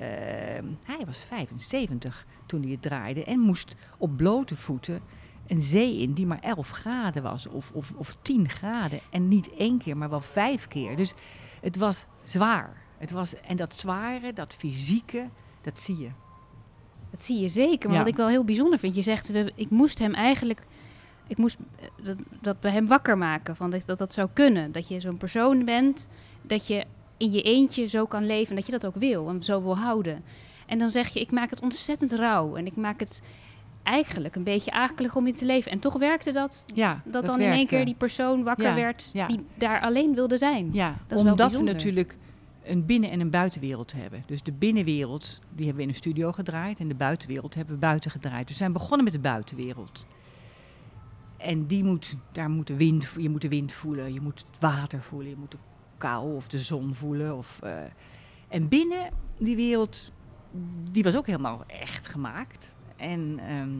ehm, 0.00 0.64
hij 0.86 1.06
was 1.06 1.24
75 1.24 2.26
toen 2.46 2.62
hij 2.62 2.70
het 2.70 2.82
draaide 2.82 3.24
en 3.24 3.38
moest 3.38 3.74
op 3.98 4.16
blote 4.16 4.56
voeten 4.56 5.00
een 5.46 5.60
zee 5.62 5.98
in 5.98 6.12
die 6.12 6.26
maar 6.26 6.38
11 6.40 6.70
graden 6.70 7.22
was 7.22 7.46
of, 7.46 7.70
of, 7.74 7.92
of 7.96 8.16
10 8.22 8.48
graden. 8.48 9.00
En 9.10 9.28
niet 9.28 9.54
één 9.54 9.78
keer, 9.78 9.96
maar 9.96 10.10
wel 10.10 10.20
vijf 10.20 10.68
keer. 10.68 10.96
Dus 10.96 11.14
het 11.60 11.76
was 11.76 12.06
zwaar. 12.22 12.76
Het 12.98 13.10
was, 13.10 13.40
en 13.40 13.56
dat 13.56 13.74
zware, 13.74 14.32
dat 14.32 14.54
fysieke, 14.54 15.28
dat 15.60 15.80
zie 15.80 15.98
je. 15.98 16.08
Dat 17.10 17.22
zie 17.22 17.40
je 17.40 17.48
zeker. 17.48 17.88
Maar 17.88 17.98
Ja. 17.98 18.04
wat 18.04 18.12
ik 18.12 18.16
wel 18.18 18.28
heel 18.28 18.44
bijzonder 18.44 18.78
vind, 18.78 18.94
je 18.94 19.02
zegt, 19.02 19.28
we, 19.28 19.52
ik 19.54 19.70
moest 19.70 19.98
hem 19.98 20.14
eigenlijk, 20.14 20.62
ik 21.26 21.36
moest 21.36 21.56
eh, 21.80 21.86
dat, 22.04 22.16
dat 22.40 22.60
bij 22.60 22.72
hem 22.72 22.86
wakker 22.86 23.18
maken, 23.18 23.56
van 23.56 23.70
dat, 23.70 23.82
dat 23.86 23.98
dat 23.98 24.12
zou 24.12 24.28
kunnen. 24.32 24.72
Dat 24.72 24.88
je 24.88 25.00
zo'n 25.00 25.16
persoon 25.16 25.64
bent, 25.64 26.08
dat 26.42 26.66
je 26.66 26.84
in 27.20 27.32
je 27.32 27.42
eentje 27.42 27.86
zo 27.86 28.06
kan 28.06 28.26
leven 28.26 28.50
en 28.50 28.56
dat 28.56 28.66
je 28.66 28.72
dat 28.72 28.86
ook 28.86 28.94
wil 28.94 29.28
en 29.28 29.42
zo 29.42 29.62
wil 29.62 29.76
houden. 29.76 30.22
En 30.66 30.78
dan 30.78 30.90
zeg 30.90 31.08
je, 31.08 31.20
ik 31.20 31.30
maak 31.30 31.50
het 31.50 31.62
ontzettend 31.62 32.12
rauw 32.12 32.56
en 32.56 32.66
ik 32.66 32.76
maak 32.76 33.00
het 33.00 33.22
eigenlijk 33.82 34.34
een 34.36 34.44
beetje 34.44 34.70
akelig 34.70 35.16
om 35.16 35.26
in 35.26 35.34
te 35.34 35.44
leven. 35.44 35.72
En 35.72 35.78
toch 35.78 35.98
werkte 35.98 36.32
dat, 36.32 36.64
Ja, 36.74 37.00
dat, 37.04 37.26
dan 37.26 37.40
in 37.40 37.50
één 37.52 37.66
keer 37.66 37.84
die 37.84 37.94
persoon 37.94 38.42
wakker 38.42 38.66
Ja, 38.66 38.74
werd 38.74 39.10
ja. 39.12 39.26
die 39.26 39.40
daar 39.54 39.80
alleen 39.80 40.14
wilde 40.14 40.38
zijn. 40.38 40.70
Ja, 40.72 40.88
Dat 41.06 41.18
is 41.18 41.22
wel 41.24 41.32
omdat 41.32 41.52
we 41.52 41.62
natuurlijk 41.62 42.16
een 42.64 42.86
binnen- 42.86 43.10
en 43.10 43.20
een 43.20 43.30
buitenwereld 43.30 43.92
hebben. 43.92 44.22
Dus 44.26 44.42
de 44.42 44.52
binnenwereld, 44.52 45.40
die 45.54 45.64
hebben 45.66 45.76
we 45.76 45.82
in 45.82 45.88
een 45.88 45.94
studio 45.94 46.32
gedraaid. 46.32 46.78
En 46.80 46.88
de 46.88 46.94
buitenwereld 46.94 47.54
hebben 47.54 47.74
we 47.74 47.80
buiten 47.80 48.10
gedraaid. 48.10 48.42
Dus 48.46 48.50
we 48.56 48.62
zijn 48.62 48.72
begonnen 48.72 49.04
met 49.04 49.12
de 49.12 49.18
buitenwereld. 49.18 50.06
En 51.36 51.66
die 51.66 51.84
moet, 51.84 52.16
daar 52.32 52.50
moet 52.50 52.66
de 52.66 52.76
wind, 52.76 53.14
je 53.18 53.28
moet 53.30 53.42
de 53.42 53.48
wind 53.48 53.72
voelen, 53.72 54.12
je 54.12 54.20
moet 54.20 54.44
het 54.50 54.60
water 54.60 55.02
voelen, 55.02 55.28
je 55.30 55.36
moet 55.38 55.50
de 55.50 55.56
kou 56.00 56.34
of 56.34 56.48
de 56.48 56.58
zon 56.58 56.94
voelen. 56.94 57.36
Of, 57.36 57.62
eh, 57.62 57.82
en 58.48 58.68
binnen 58.68 59.10
die 59.38 59.56
wereld, 59.56 60.12
die 60.90 61.02
was 61.02 61.16
ook 61.16 61.26
helemaal 61.26 61.64
echt 61.66 62.06
gemaakt. 62.06 62.76
En, 62.96 63.38
ehm, 63.38 63.78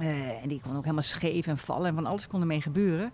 eh, 0.00 0.42
en 0.42 0.48
die 0.48 0.60
kon 0.60 0.76
ook 0.76 0.82
helemaal 0.82 1.02
scheef 1.02 1.46
en 1.46 1.58
vallen 1.58 1.88
en 1.88 1.94
van 1.94 2.06
alles 2.06 2.26
kon 2.26 2.40
ermee 2.40 2.62
gebeuren. 2.62 3.12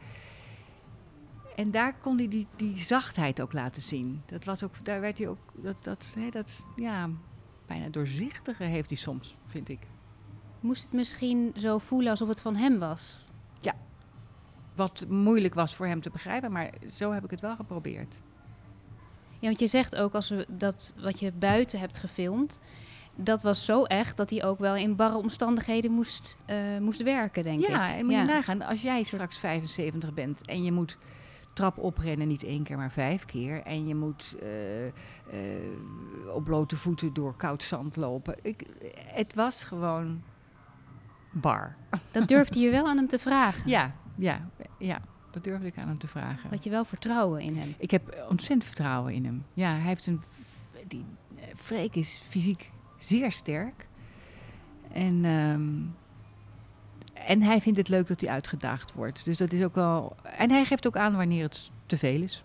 En 1.57 1.71
daar 1.71 1.95
kon 1.99 2.17
hij 2.17 2.29
die, 2.29 2.47
die 2.57 2.77
zachtheid 2.77 3.41
ook 3.41 3.53
laten 3.53 3.83
zien. 3.83 4.23
Dat 4.27 4.45
was 4.45 4.65
ook, 4.65 4.85
daar 4.85 5.01
werd 5.01 5.19
hij 5.19 5.29
ook, 5.29 5.53
dat, 5.55 5.77
dat, 5.81 6.15
hè, 6.19 6.29
dat 6.31 6.67
ja, 6.77 7.11
bijna 7.67 7.89
doorzichtige 7.89 8.65
heeft 8.65 8.89
hij 8.89 8.99
soms, 8.99 9.37
vind 9.47 9.69
ik. 9.69 9.87
Moest 10.61 10.83
het 10.83 10.93
misschien 10.93 11.53
zo 11.57 11.79
voelen 11.79 12.11
alsof 12.11 12.29
het 12.29 12.41
van 12.41 12.57
hem 12.57 12.79
was? 12.79 13.25
Wat 14.77 15.05
moeilijk 15.09 15.55
was 15.55 15.75
voor 15.75 15.87
hem 15.87 16.01
te 16.01 16.11
begrijpen, 16.11 16.53
maar 16.53 16.71
zo 16.91 17.13
heb 17.13 17.25
ik 17.25 17.31
het 17.31 17.41
wel 17.41 17.57
geprobeerd. 17.57 18.21
Ja, 19.39 19.47
want 19.49 19.61
je 19.61 19.67
zegt 19.67 19.97
ook 19.97 20.15
als 20.15 20.29
we 20.29 20.47
dat 20.49 20.95
wat 21.03 21.21
je 21.21 21.33
buiten 21.33 21.79
hebt 21.81 21.99
gefilmd, 21.99 22.61
dat 23.15 23.43
was 23.43 23.65
zo 23.65 23.83
echt 23.85 24.17
dat 24.17 24.31
hij 24.31 24.45
ook 24.45 24.59
wel 24.59 24.77
in 24.77 24.97
barre 24.97 25.17
omstandigheden 25.17 25.91
moest, 25.91 26.37
eh, 26.47 26.57
moest 26.81 27.03
werken, 27.03 27.43
denk 27.43 27.61
ik. 27.61 27.69
ja, 27.69 27.95
en 27.95 28.05
moet 28.05 28.15
Ja. 28.15 28.21
je 28.21 28.27
nagaan, 28.27 28.63
als 28.63 28.83
jij 28.83 29.03
straks 29.03 29.39
75 29.39 30.15
bent 30.15 30.47
en 30.47 30.63
je 30.65 30.73
moet 30.73 30.99
trap 31.53 31.79
oprennen, 31.79 32.29
niet 32.29 32.43
één 32.45 32.63
keer, 32.63 32.77
maar 32.77 32.93
vijf 32.93 33.25
keer. 33.25 33.63
En 33.63 33.87
je 33.87 33.95
moet 33.95 34.37
eh, 34.43 34.87
eh, 34.87 34.93
op 36.35 36.45
blote 36.45 36.77
voeten 36.77 37.13
door 37.15 37.37
koud 37.37 37.63
zand 37.63 37.97
lopen. 37.97 38.37
Ik, 38.43 38.63
het 38.97 39.35
was 39.35 39.65
gewoon 39.65 40.23
bar. 41.33 41.77
Dat 42.13 42.29
durfde 42.29 42.59
je 42.59 42.71
wel 42.71 42.87
aan 42.89 42.97
hem 42.97 43.07
te 43.09 43.19
vragen. 43.19 43.71
Ja, 43.71 43.95
ja, 44.17 44.41
ja. 44.79 45.01
Dat 45.31 45.45
durfde 45.45 45.67
ik 45.67 45.79
aan 45.79 45.89
hem 45.89 45.99
te 45.99 46.09
vragen. 46.09 46.51
Had 46.51 46.65
je 46.65 46.71
wel 46.71 46.85
vertrouwen 46.85 47.41
in 47.41 47.57
hem? 47.57 47.75
Ik 47.79 47.91
heb 47.91 48.27
ontzettend 48.29 48.65
vertrouwen 48.65 49.13
in 49.13 49.25
hem. 49.25 49.45
Ja, 49.55 49.69
hij 49.71 49.81
heeft 49.81 50.07
een. 50.07 50.23
Die, 50.87 51.05
eh, 51.37 51.43
Freek 51.57 51.95
is 51.95 52.23
fysiek 52.29 52.71
zeer 52.99 53.33
sterk. 53.33 53.87
En, 54.93 55.25
ehm, 55.25 55.71
en 57.27 57.43
hij 57.43 57.61
vindt 57.61 57.79
het 57.79 57.89
leuk 57.89 58.07
dat 58.07 58.21
hij 58.21 58.31
uitgedaagd 58.31 58.93
wordt. 58.93 59.25
Dus 59.25 59.37
dat 59.37 59.53
is 59.53 59.63
ook 59.63 59.75
wel. 59.75 60.17
En 60.23 60.51
hij 60.51 60.65
geeft 60.65 60.87
ook 60.87 60.97
aan 60.97 61.17
wanneer 61.17 61.43
het 61.43 61.71
te 61.87 61.99
veel 61.99 62.23
is. 62.23 62.45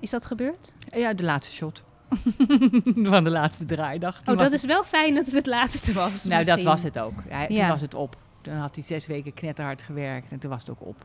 Is 0.00 0.10
dat 0.10 0.24
gebeurd? 0.26 0.74
Ja, 0.88 1.14
de 1.14 1.22
laatste 1.22 1.54
shot. 1.54 1.82
Van 3.12 3.24
de 3.24 3.30
laatste 3.30 3.66
draaidag. 3.66 4.22
Toen 4.22 4.34
Oh, 4.34 4.40
dat 4.40 4.52
is 4.52 4.64
wel 4.64 4.84
fijn 4.84 5.14
dat 5.14 5.24
het 5.26 5.34
het 5.34 5.46
laatste 5.46 5.92
was. 5.92 6.24
Nou, 6.24 6.44
dat 6.44 6.62
was 6.62 6.82
het 6.82 6.98
ook. 6.98 7.14
Hij, 7.28 7.46
Toen 7.46 7.56
Ja. 7.56 7.68
was 7.68 7.80
het 7.80 7.94
op. 7.94 8.16
Toen 8.40 8.54
had 8.54 8.74
hij 8.74 8.84
zes 8.84 9.06
weken 9.06 9.34
knetterhard 9.34 9.82
gewerkt 9.82 10.32
en 10.32 10.38
toen 10.38 10.50
was 10.50 10.60
het 10.60 10.70
ook 10.70 10.86
op. 10.86 11.04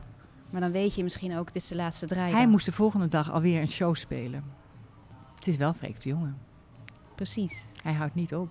Maar 0.50 0.60
dan 0.60 0.72
weet 0.72 0.94
je 0.94 1.02
misschien 1.02 1.36
ook, 1.36 1.46
het 1.46 1.56
is 1.56 1.68
de 1.68 1.74
laatste 1.74 2.06
draai. 2.06 2.32
Hij 2.32 2.46
moest 2.46 2.66
de 2.66 2.72
volgende 2.72 3.08
dag 3.08 3.32
alweer 3.32 3.60
een 3.60 3.68
show 3.68 3.94
spelen. 3.94 4.44
Het 5.34 5.46
is 5.46 5.56
wel 5.56 5.72
Freek 5.72 6.00
de 6.00 6.08
jongen. 6.08 6.38
Precies. 7.14 7.66
Hij 7.82 7.92
houdt 7.92 8.14
niet 8.14 8.34
op. 8.34 8.48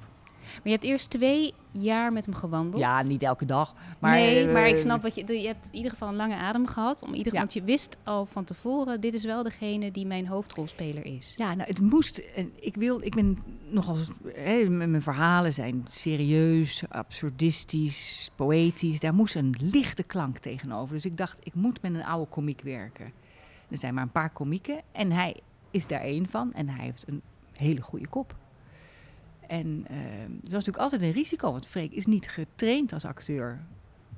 Maar 0.54 0.62
je 0.64 0.70
hebt 0.72 0.84
eerst 0.84 1.10
twee 1.10 1.54
jaar 1.72 2.14
met 2.14 2.26
hem 2.26 2.34
gewandeld. 2.34 2.82
Ja, 2.82 3.04
niet 3.04 3.24
elke 3.24 3.46
dag. 3.46 3.76
Maar, 4.00 4.12
nee, 4.12 4.48
maar 4.48 4.68
ik 4.68 4.76
eh, 4.76 4.82
snap 4.82 5.02
wat 5.02 5.16
je... 5.16 5.42
Je 5.42 5.48
hebt 5.48 5.68
in 5.72 5.76
ieder 5.76 5.92
geval 5.92 6.08
een 6.08 6.16
lange 6.16 6.36
adem 6.36 6.68
gehad. 6.68 7.04
Om 7.04 7.14
ieder, 7.14 7.34
Ja. 7.34 7.40
Want 7.40 7.54
je 7.54 7.64
wist 7.64 7.98
al 8.04 8.26
van 8.26 8.44
tevoren, 8.44 9.02
dit 9.02 9.14
is 9.14 9.24
wel 9.24 9.44
degene 9.44 9.92
die 9.92 10.06
mijn 10.06 10.28
hoofdrolspeler 10.28 11.06
is. 11.06 11.34
Ja, 11.36 11.54
nou, 11.54 11.70
het 11.70 11.80
moest. 11.80 12.22
Ik, 12.60 12.76
wil, 12.76 13.02
ik 13.02 13.16
ben 13.16 13.38
nogal. 13.70 13.98
Hè, 14.34 14.70
mijn 14.70 15.02
verhalen 15.02 15.54
zijn 15.54 15.86
serieus, 15.90 16.84
absurdistisch, 16.90 18.30
poëtisch. 18.36 19.00
Daar 19.00 19.14
moest 19.14 19.36
een 19.36 19.56
lichte 19.60 20.04
klank 20.04 20.38
tegenover. 20.38 20.94
Dus 20.96 21.06
ik 21.06 21.18
dacht, 21.18 21.40
ik 21.44 21.54
moet 21.56 21.82
met 21.82 21.94
een 21.94 22.06
oude 22.06 22.30
komiek 22.30 22.62
werken. 22.62 23.12
Er 23.70 23.78
zijn 23.78 23.94
maar 23.94 24.04
een 24.04 24.12
paar 24.12 24.30
komieken 24.30 24.82
en 24.92 25.12
hij 25.12 25.40
is 25.72 25.88
daar 25.88 26.02
één 26.02 26.28
van. 26.28 26.54
En 26.54 26.70
hij 26.70 26.86
heeft 26.86 27.04
een 27.08 27.22
hele 27.52 27.82
goede 27.82 28.08
kop. 28.08 28.36
En 29.48 29.86
eh, 29.88 29.98
dat 30.28 30.42
was 30.42 30.52
natuurlijk 30.52 30.78
altijd 30.78 31.02
een 31.02 31.12
risico, 31.12 31.52
want 31.52 31.68
Freek 31.68 31.92
is 31.92 32.06
niet 32.06 32.30
getraind 32.30 32.94
als 32.94 33.06
acteur. 33.06 33.66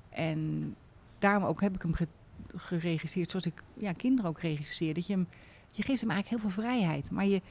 En 0.09 0.75
daarom 1.19 1.43
ook 1.43 1.61
heb 1.61 1.75
ik 1.75 1.81
hem 1.81 1.93
ge- 1.93 2.07
geregisseerd 2.55 3.29
zoals 3.29 3.45
ik 3.45 3.63
ja, 3.77 3.93
kinderen 3.93 4.29
ook 4.29 4.39
regisseer. 4.39 4.93
Dat 4.93 5.07
je 5.07 5.13
hem 5.13 5.27
je 5.71 5.83
geeft 5.83 6.01
hem 6.01 6.09
eigenlijk 6.11 6.41
heel 6.41 6.51
veel 6.51 6.63
vrijheid. 6.63 7.11
Maar 7.11 7.25
je, 7.25 7.41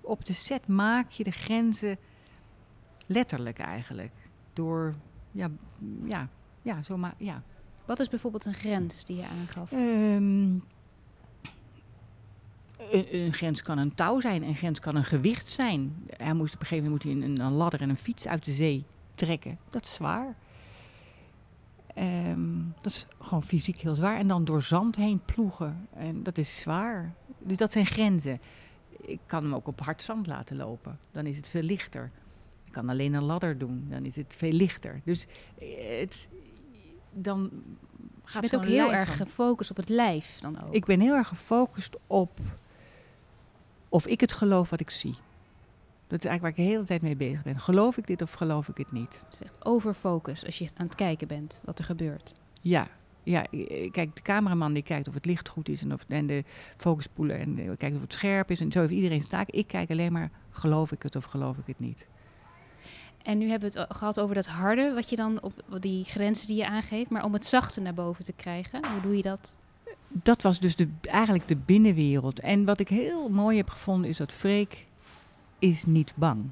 op 0.00 0.24
de 0.24 0.32
set 0.32 0.66
maak 0.66 1.10
je 1.10 1.24
de 1.24 1.30
grenzen 1.30 1.98
letterlijk 3.06 3.58
eigenlijk. 3.58 4.12
Door, 4.52 4.94
ja, 5.30 5.50
ja, 6.04 6.28
ja, 6.62 6.82
zo 6.82 6.96
maar, 6.96 7.14
ja. 7.18 7.42
Wat 7.84 8.00
is 8.00 8.08
bijvoorbeeld 8.08 8.44
een 8.44 8.54
grens 8.54 9.04
die 9.04 9.16
je 9.16 9.24
aangaf? 9.40 9.72
Ehm, 9.72 10.58
een, 12.90 13.06
een 13.16 13.32
grens 13.32 13.62
kan 13.62 13.78
een 13.78 13.94
touw 13.94 14.20
zijn, 14.20 14.42
een 14.42 14.56
grens 14.56 14.80
kan 14.80 14.96
een 14.96 15.04
gewicht 15.04 15.48
zijn. 15.50 15.96
Hij 16.16 16.34
moest 16.34 16.54
op 16.54 16.60
een 16.60 16.66
gegeven 16.66 16.90
moment 16.90 17.04
moet 17.04 17.12
hij 17.14 17.22
een, 17.28 17.40
een 17.40 17.52
ladder 17.52 17.80
en 17.80 17.88
een 17.88 17.96
fiets 17.96 18.26
uit 18.26 18.44
de 18.44 18.52
zee 18.52 18.84
trekken. 19.14 19.58
Dat 19.70 19.84
is 19.84 19.94
zwaar. 19.94 20.34
Ehm, 21.94 22.56
dat 22.74 22.86
is 22.92 23.06
gewoon 23.20 23.42
fysiek 23.44 23.76
heel 23.80 23.94
zwaar. 23.94 24.18
En 24.18 24.26
dan 24.28 24.44
door 24.44 24.62
zand 24.62 24.96
heen 24.96 25.20
ploegen. 25.24 25.88
En 25.94 26.22
dat 26.22 26.38
is 26.38 26.60
zwaar. 26.60 27.12
Dus 27.38 27.56
dat 27.56 27.72
zijn 27.72 27.86
grenzen. 27.86 28.40
Ik 29.00 29.20
kan 29.26 29.42
hem 29.42 29.54
ook 29.54 29.66
op 29.66 29.80
hard 29.80 30.02
zand 30.02 30.26
laten 30.26 30.56
lopen. 30.56 30.98
Dan 31.12 31.26
is 31.26 31.36
het 31.36 31.48
veel 31.48 31.62
lichter. 31.62 32.10
Ik 32.64 32.72
kan 32.72 32.88
alleen 32.88 33.14
een 33.14 33.24
ladder 33.24 33.58
doen. 33.58 33.86
Dan 33.90 34.04
is 34.04 34.16
het 34.16 34.34
veel 34.36 34.52
lichter. 34.52 35.00
Dus 35.04 35.26
eh, 35.58 35.98
het, 36.00 36.28
dan 37.12 37.50
je 38.24 38.36
gaat 38.36 38.40
bent 38.40 38.56
ook 38.56 38.64
heel 38.64 38.92
erg 38.92 39.16
van- 39.16 39.26
gefocust 39.26 39.70
op 39.70 39.76
het 39.76 39.88
lijf 39.88 40.38
dan 40.40 40.62
ook. 40.62 40.74
ik 40.74 40.84
ben 40.84 41.00
heel 41.00 41.14
erg 41.14 41.28
gefocust 41.28 41.96
op 42.06 42.38
of 43.90 44.06
ik 44.06 44.20
het 44.20 44.32
geloof 44.32 44.70
wat 44.70 44.80
ik 44.80 44.90
zie. 44.90 45.14
Dat 46.06 46.18
is 46.18 46.24
eigenlijk 46.24 46.40
waar 46.40 46.50
ik 46.50 46.56
de 46.56 46.74
hele 46.74 46.86
tijd 46.86 47.02
mee 47.02 47.16
bezig 47.16 47.42
ben. 47.42 47.60
Geloof 47.60 47.96
ik 47.96 48.06
dit 48.06 48.22
of 48.22 48.32
geloof 48.32 48.68
ik 48.68 48.76
het 48.76 48.92
niet? 48.92 49.22
Het 49.24 49.32
is 49.32 49.40
echt 49.40 49.64
overfocus 49.64 50.46
als 50.46 50.58
je 50.58 50.68
aan 50.76 50.86
het 50.86 50.94
kijken 50.94 51.28
bent 51.28 51.60
wat 51.64 51.78
er 51.78 51.84
gebeurt. 51.84 52.32
Ja, 52.60 52.88
ja. 53.22 53.46
Kijk, 53.90 54.16
de 54.16 54.22
cameraman 54.22 54.72
die 54.72 54.82
kijkt 54.82 55.08
of 55.08 55.14
het 55.14 55.24
licht 55.24 55.48
goed 55.48 55.68
is 55.68 55.82
en, 55.82 55.92
of, 55.92 56.04
en 56.08 56.26
de 56.26 56.44
focuspoeler 56.76 57.40
en 57.40 57.76
kijkt 57.76 57.96
of 57.96 58.02
het 58.02 58.12
scherp 58.12 58.50
is. 58.50 58.60
En 58.60 58.72
zo 58.72 58.80
heeft 58.80 58.92
iedereen 58.92 59.18
zijn 59.18 59.30
taak. 59.30 59.48
Ik 59.48 59.66
kijk 59.66 59.90
alleen 59.90 60.12
maar, 60.12 60.30
geloof 60.50 60.92
ik 60.92 61.02
het 61.02 61.16
of 61.16 61.24
geloof 61.24 61.56
ik 61.56 61.66
het 61.66 61.78
niet? 61.78 62.06
En 63.22 63.38
nu 63.38 63.48
hebben 63.48 63.72
we 63.72 63.80
het 63.80 63.96
gehad 63.96 64.20
over 64.20 64.34
dat 64.34 64.46
harde, 64.46 64.92
wat 64.94 65.10
je 65.10 65.16
dan 65.16 65.42
op 65.42 65.52
die 65.80 66.04
grenzen 66.04 66.46
die 66.46 66.56
je 66.56 66.66
aangeeft. 66.66 67.10
Maar 67.10 67.24
om 67.24 67.32
het 67.32 67.46
zachte 67.46 67.80
naar 67.80 67.94
boven 67.94 68.24
te 68.24 68.32
krijgen, 68.32 68.90
hoe 68.92 69.00
doe 69.00 69.16
je 69.16 69.22
dat? 69.22 69.56
Dat 70.12 70.42
was 70.42 70.60
dus 70.60 70.76
de, 70.76 70.88
eigenlijk 71.00 71.46
de 71.46 71.56
binnenwereld. 71.56 72.40
En 72.40 72.64
wat 72.64 72.80
ik 72.80 72.88
heel 72.88 73.28
mooi 73.28 73.56
heb 73.56 73.68
gevonden 73.68 74.10
is 74.10 74.16
dat 74.16 74.32
Freek 74.32 74.86
is 75.58 75.84
niet 75.84 76.12
bang. 76.16 76.44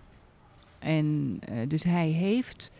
En 0.78 1.38
eh, 1.40 1.68
dus 1.68 1.82
hij 1.82 2.08
heeft 2.08 2.72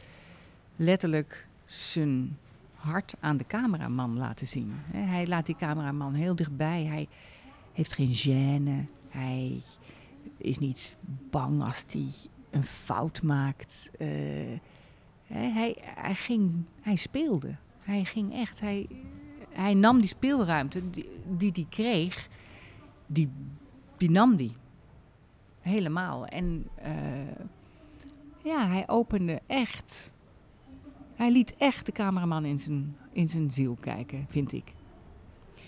letterlijk 0.76 1.46
zijn 1.64 2.36
hart 2.74 3.14
aan 3.20 3.36
de 3.36 3.46
cameraman 3.46 4.18
laten 4.18 4.46
zien. 4.46 4.72
Hij 4.92 5.26
laat 5.26 5.46
die 5.46 5.56
cameraman 5.56 6.14
heel 6.14 6.36
dichtbij. 6.36 6.84
Hij 6.84 7.08
heeft 7.72 7.94
geen 7.94 8.14
gêne. 8.14 8.86
Hij 9.08 9.60
is 10.36 10.58
niet 10.58 10.96
bang 11.30 11.62
als 11.62 11.84
hij 11.90 12.08
een 12.50 12.64
fout 12.64 13.22
maakt. 13.22 13.90
Eh, 13.98 14.08
hij, 15.26 15.76
hij, 15.80 16.14
ging, 16.14 16.52
hij 16.80 16.96
speelde. 16.96 17.56
Hij 17.82 18.04
ging 18.04 18.34
echt. 18.34 18.60
Hij, 18.60 18.86
hij 19.62 19.74
nam 19.74 20.00
die 20.00 20.08
speelruimte 20.08 20.90
die 20.90 21.08
die 21.36 21.52
hij 21.54 21.66
kreeg, 21.68 22.28
die, 23.06 23.30
die 23.96 24.10
nam 24.10 24.36
die. 24.36 24.52
Helemaal. 25.60 26.26
En 26.26 26.66
eh, 26.74 26.92
ja, 28.44 28.68
hij 28.68 28.88
opende 28.88 29.40
echt. 29.46 30.12
Hij 31.14 31.32
liet 31.32 31.56
echt 31.56 31.86
de 31.86 31.92
cameraman 31.92 32.44
in 32.44 32.58
zijn, 32.58 32.96
in 33.12 33.28
zijn 33.28 33.50
ziel 33.50 33.76
kijken, 33.80 34.26
vind 34.28 34.52
ik. 34.52 34.72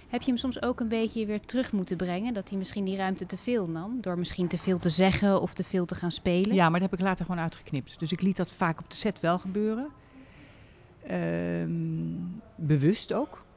Heb 0.09 0.21
je 0.21 0.27
hem 0.27 0.37
soms 0.37 0.63
ook 0.63 0.81
een 0.81 0.89
beetje 0.89 1.27
weer 1.27 1.41
terug 1.41 1.73
moeten 1.73 1.97
brengen? 1.97 2.35
Dat 2.35 2.49
hij 2.49 2.59
misschien 2.59 2.85
die 2.85 2.97
ruimte 2.97 3.27
te 3.27 3.37
veel 3.37 3.67
nam? 3.69 4.01
Door 4.01 4.19
misschien 4.19 4.49
te 4.49 4.59
veel 4.59 4.79
te 4.79 4.89
zeggen 4.89 5.41
of 5.41 5.55
te 5.55 5.65
veel 5.65 5.85
te 5.85 5.95
gaan 5.95 6.13
spelen? 6.13 6.55
Ja, 6.55 6.69
maar 6.69 6.81
dat 6.81 6.91
heb 6.91 6.99
ik 6.99 7.07
later 7.07 7.25
gewoon 7.25 7.41
uitgeknipt. 7.41 7.99
Dus 7.99 8.13
ik 8.13 8.23
liet 8.23 8.37
dat 8.37 8.53
vaak 8.53 8.81
op 8.81 8.91
de 8.91 8.97
set 8.97 9.21
wel 9.21 9.39
gebeuren. 9.39 9.89
Ehm, 11.03 12.15
bewust 12.57 13.13
ook. 13.13 13.49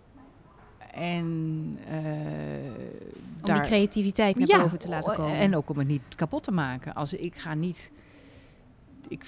En 0.94 1.78
eh, 1.90 1.96
Om 3.42 3.54
die 3.54 3.62
creativiteit 3.62 4.38
naar 4.38 4.62
boven 4.62 4.80
te 4.80 4.88
laten 4.90 5.14
o- 5.14 5.16
komen. 5.16 5.36
En 5.38 5.56
ook 5.56 5.70
om 5.70 5.78
het 5.78 5.88
niet 5.88 6.02
kapot 6.16 6.44
te 6.44 6.52
maken. 6.52 6.94
Als 6.94 7.14
ik 7.14 7.36
ga 7.36 7.54
niet. 7.54 7.92
Ik 9.08 9.26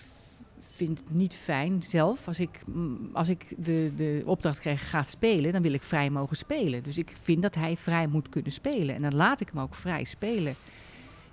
vind 0.62 1.00
het 1.00 1.14
niet 1.14 1.34
fijn 1.34 1.82
zelf. 1.82 2.28
Als 2.28 2.40
ik, 2.40 2.62
mm, 2.66 3.10
als 3.14 3.28
ik 3.28 3.54
de, 3.58 3.92
de 3.96 4.22
opdracht 4.26 4.60
krijg, 4.60 4.90
ga 4.90 5.04
spelen, 5.04 5.52
dan 5.54 5.62
wil 5.62 5.74
ik 5.74 5.84
vrij 5.84 6.10
mogen 6.10 6.36
spelen. 6.38 6.84
Dus 6.84 6.98
ik 6.98 7.16
vind 7.22 7.42
dat 7.42 7.56
hij 7.56 7.78
vrij 7.78 8.08
moet 8.08 8.30
kunnen 8.30 8.52
spelen. 8.52 8.96
En 8.96 9.02
dan 9.02 9.16
laat 9.16 9.40
ik 9.42 9.50
hem 9.54 9.62
ook 9.62 9.76
vrij 9.76 10.04
spelen. 10.04 10.56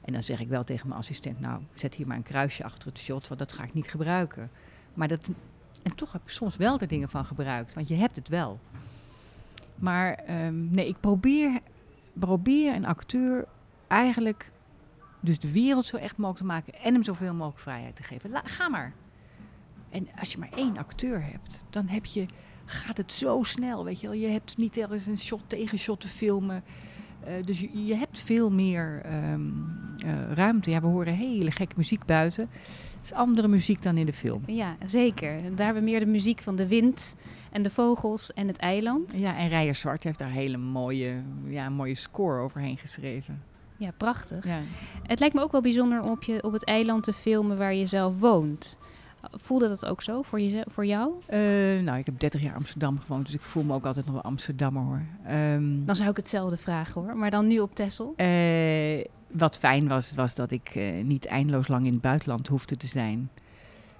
En 0.04 0.12
dan 0.12 0.22
zeg 0.22 0.40
ik 0.40 0.48
wel 0.48 0.64
tegen 0.64 0.88
mijn 0.88 1.00
assistent: 1.00 1.40
Nou, 1.40 1.60
zet 1.74 1.94
hier 1.94 2.06
maar 2.06 2.16
een 2.16 2.22
kruisje 2.22 2.64
achter 2.64 2.88
het 2.88 2.98
shot, 2.98 3.28
want 3.28 3.40
dat 3.40 3.52
ga 3.52 3.64
ik 3.64 3.74
niet 3.74 3.88
gebruiken. 3.88 4.50
Maar 4.94 5.08
dat. 5.08 5.30
En 5.82 5.94
toch 5.94 6.12
heb 6.12 6.22
ik 6.24 6.30
soms 6.30 6.56
wel 6.56 6.78
er 6.78 6.88
dingen 6.88 7.08
van 7.08 7.24
gebruikt, 7.24 7.74
want 7.74 7.88
je 7.88 7.94
hebt 7.94 8.16
het 8.16 8.28
wel. 8.28 8.58
Maar 9.82 10.14
ehm, 10.14 10.70
nee, 10.70 10.88
ik 10.88 11.00
probeer, 11.00 11.60
probeer 12.12 12.74
een 12.74 12.86
acteur 12.86 13.44
eigenlijk 13.88 14.52
dus 15.20 15.38
de 15.38 15.52
wereld 15.52 15.86
zo 15.86 15.96
echt 15.96 16.16
mogelijk 16.16 16.38
te 16.38 16.44
maken 16.44 16.74
en 16.74 16.94
hem 16.94 17.02
zoveel 17.02 17.34
mogelijk 17.34 17.58
vrijheid 17.58 17.96
te 17.96 18.02
geven. 18.02 18.30
Ga 18.44 18.68
maar. 18.68 18.92
En 19.90 20.08
als 20.18 20.32
je 20.32 20.38
maar 20.38 20.52
één 20.54 20.76
acteur 20.76 21.24
hebt, 21.24 21.64
dan 21.70 21.86
heb 21.88 22.04
je, 22.04 22.26
gaat 22.64 22.96
het 22.96 23.12
zo 23.12 23.42
snel. 23.42 23.84
Weet 23.84 24.00
je, 24.00 24.06
wel. 24.06 24.16
je 24.16 24.26
hebt 24.26 24.56
niet 24.56 24.76
ergens 24.76 25.06
een 25.06 25.18
shot 25.18 25.42
tegen 25.46 25.78
shot 25.78 26.00
te 26.00 26.08
filmen. 26.08 26.64
Eh, 27.24 27.34
dus 27.44 27.60
je, 27.60 27.84
je 27.84 27.94
hebt 27.94 28.18
veel 28.18 28.50
meer 28.50 29.02
ehm, 29.04 29.50
eh, 30.04 30.32
ruimte. 30.32 30.70
Ja, 30.70 30.80
we 30.80 30.86
horen 30.86 31.14
hele 31.14 31.50
gekke 31.50 31.74
muziek 31.76 32.04
buiten. 32.04 32.50
Het 33.02 33.10
is 33.10 33.16
andere 33.16 33.48
muziek 33.48 33.82
dan 33.82 33.96
in 33.96 34.06
de 34.06 34.12
film. 34.12 34.42
Ja, 34.46 34.76
zeker. 34.86 35.42
Daar 35.42 35.64
hebben 35.64 35.84
we 35.84 35.90
meer 35.90 36.00
de 36.00 36.06
muziek 36.06 36.40
van 36.40 36.56
de 36.56 36.68
wind 36.68 37.16
en 37.50 37.62
de 37.62 37.70
vogels 37.70 38.32
en 38.32 38.46
het 38.46 38.58
eiland. 38.58 39.16
Ja, 39.16 39.36
en 39.36 39.48
Rijer 39.48 39.74
Zwart 39.74 40.04
heeft 40.04 40.18
daar 40.18 40.28
een 40.28 40.34
hele 40.34 40.56
mooie, 40.56 41.22
ja, 41.50 41.68
mooie 41.68 41.94
score 41.94 42.40
overheen 42.40 42.76
geschreven. 42.76 43.42
Ja, 43.76 43.90
prachtig. 43.96 44.44
Ja. 44.44 44.60
Het 45.02 45.20
lijkt 45.20 45.34
me 45.34 45.42
ook 45.42 45.52
wel 45.52 45.60
bijzonder 45.60 46.00
om 46.00 46.10
op, 46.10 46.22
je, 46.22 46.42
op 46.42 46.52
het 46.52 46.64
eiland 46.64 47.04
te 47.04 47.12
filmen 47.12 47.58
waar 47.58 47.74
je 47.74 47.86
zelf 47.86 48.18
woont. 48.18 48.76
Voelde 49.30 49.68
dat 49.68 49.86
ook 49.86 50.02
zo 50.02 50.22
voor, 50.22 50.40
je, 50.40 50.66
voor 50.70 50.86
jou? 50.86 51.12
Uh, 51.30 51.38
nou, 51.82 51.98
ik 51.98 52.06
heb 52.06 52.20
30 52.20 52.42
jaar 52.42 52.54
Amsterdam 52.54 52.98
gewoond, 52.98 53.26
dus 53.26 53.34
ik 53.34 53.40
voel 53.40 53.62
me 53.62 53.74
ook 53.74 53.86
altijd 53.86 54.04
nog 54.04 54.14
wel 54.14 54.24
Amsterdammer 54.24 54.82
hoor. 54.82 55.02
Um, 55.30 55.86
dan 55.86 55.96
zou 55.96 56.10
ik 56.10 56.16
hetzelfde 56.16 56.56
vragen 56.56 57.02
hoor, 57.02 57.16
maar 57.16 57.30
dan 57.30 57.46
nu 57.46 57.58
op 57.58 57.74
Texel? 57.74 58.14
Uh, 58.16 59.04
wat 59.32 59.58
fijn 59.58 59.88
was, 59.88 60.14
was 60.14 60.34
dat 60.34 60.50
ik 60.50 60.74
uh, 60.74 61.04
niet 61.04 61.26
eindeloos 61.26 61.68
lang 61.68 61.86
in 61.86 61.92
het 61.92 62.00
buitenland 62.00 62.48
hoefde 62.48 62.76
te 62.76 62.86
zijn. 62.86 63.30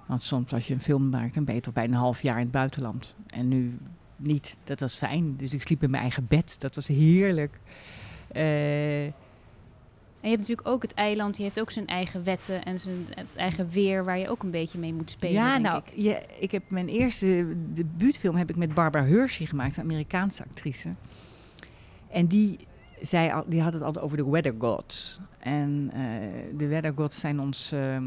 Want 0.05 0.23
soms 0.23 0.53
als 0.53 0.67
je 0.67 0.73
een 0.73 0.79
film 0.79 1.09
maakt, 1.09 1.33
dan 1.33 1.43
ben 1.43 1.55
je 1.55 1.61
toch 1.61 1.73
bijna 1.73 1.93
een 1.93 1.99
half 1.99 2.21
jaar 2.21 2.35
in 2.35 2.43
het 2.43 2.51
buitenland. 2.51 3.15
En 3.27 3.47
nu 3.47 3.77
niet. 4.15 4.57
Dat 4.63 4.79
was 4.79 4.95
fijn. 4.95 5.35
Dus 5.35 5.53
ik 5.53 5.61
sliep 5.61 5.83
in 5.83 5.89
mijn 5.89 6.01
eigen 6.01 6.27
bed. 6.27 6.61
Dat 6.61 6.75
was 6.75 6.87
heerlijk. 6.87 7.59
Uh, 8.35 9.05
en 10.23 10.29
je 10.29 10.35
hebt 10.35 10.47
natuurlijk 10.47 10.75
ook 10.75 10.81
het 10.81 10.93
eiland, 10.93 11.35
die 11.35 11.45
heeft 11.45 11.59
ook 11.59 11.71
zijn 11.71 11.87
eigen 11.87 12.23
wetten 12.23 12.63
en 12.63 12.79
zijn 12.79 13.07
het 13.09 13.35
eigen 13.35 13.69
weer 13.69 14.05
waar 14.05 14.17
je 14.17 14.29
ook 14.29 14.43
een 14.43 14.51
beetje 14.51 14.79
mee 14.79 14.93
moet 14.93 15.09
spelen. 15.09 15.35
Ja, 15.35 15.51
denk 15.51 15.65
nou, 15.65 15.81
ik. 15.85 15.93
Je, 15.95 16.25
ik 16.39 16.51
heb 16.51 16.71
mijn 16.71 16.87
eerste 16.87 17.55
debuutfilm 17.73 18.35
heb 18.35 18.49
ik 18.49 18.55
met 18.55 18.73
Barbara 18.73 19.05
Hershey 19.05 19.45
gemaakt, 19.45 19.77
een 19.77 19.83
Amerikaanse 19.83 20.43
actrice. 20.43 20.93
En 22.09 22.27
die, 22.27 22.57
zei 23.05 23.31
al, 23.31 23.43
die 23.47 23.61
had 23.61 23.73
het 23.73 23.81
altijd 23.81 24.05
over 24.05 24.17
de 24.17 24.29
weather 24.29 24.55
gods. 24.57 25.19
En 25.39 25.91
uh, 25.93 26.57
de 26.57 26.67
weather 26.67 26.93
gods 26.95 27.19
zijn 27.19 27.39
ons 27.39 27.73
uh, 27.73 27.95
uh, 27.95 28.01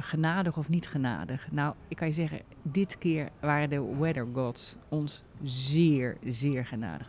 genadig 0.00 0.56
of 0.56 0.68
niet 0.68 0.86
genadig. 0.88 1.46
Nou, 1.50 1.74
ik 1.88 1.96
kan 1.96 2.06
je 2.06 2.12
zeggen, 2.12 2.40
dit 2.62 2.98
keer 2.98 3.28
waren 3.40 3.68
de 3.68 3.96
weather 3.98 4.26
gods 4.34 4.76
ons 4.88 5.24
zeer, 5.42 6.16
zeer 6.24 6.66
genadig. 6.66 7.08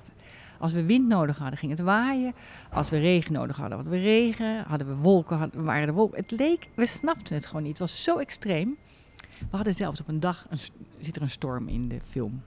Als 0.59 0.73
we 0.73 0.85
wind 0.85 1.07
nodig 1.07 1.37
hadden, 1.37 1.57
ging 1.57 1.71
het 1.71 1.79
waaien. 1.79 2.33
Als 2.71 2.89
we 2.89 2.97
regen 2.97 3.33
nodig 3.33 3.57
hadden, 3.57 3.75
hadden 3.75 3.93
we 3.93 3.99
regen. 3.99 4.63
Hadden 4.67 4.87
we 4.87 4.95
wolken, 4.95 5.37
hadden, 5.37 5.63
waren 5.63 5.87
er 5.87 5.93
wolken. 5.93 6.17
Het 6.17 6.31
leek, 6.31 6.69
we 6.75 6.85
snapten 6.85 7.35
het 7.35 7.45
gewoon 7.45 7.63
niet. 7.63 7.71
Het 7.71 7.79
was 7.79 8.03
zo 8.03 8.17
extreem. 8.17 8.77
We 9.39 9.55
hadden 9.55 9.73
zelfs 9.73 9.99
op 9.99 10.07
een 10.07 10.19
dag, 10.19 10.45
een, 10.49 10.59
zit 10.99 11.15
er 11.15 11.21
een 11.21 11.29
storm 11.29 11.67
in 11.67 11.87
de 11.87 11.99
film. 12.09 12.41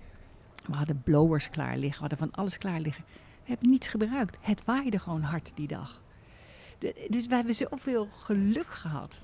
We 0.66 0.76
hadden 0.76 1.02
blowers 1.02 1.50
klaar 1.50 1.76
liggen, 1.76 2.02
we 2.02 2.08
hadden 2.08 2.18
van 2.18 2.42
alles 2.42 2.58
klaar 2.58 2.80
liggen. 2.80 3.04
Hebben 3.48 3.70
niets 3.70 3.88
gebruikt. 3.88 4.38
Het 4.40 4.64
waaide 4.64 4.98
gewoon 4.98 5.22
hard 5.22 5.50
die 5.54 5.66
dag. 5.66 6.02
De, 6.78 7.06
dus 7.08 7.26
we 7.26 7.34
hebben 7.34 7.54
zoveel 7.54 8.06
geluk 8.06 8.66
gehad. 8.66 9.18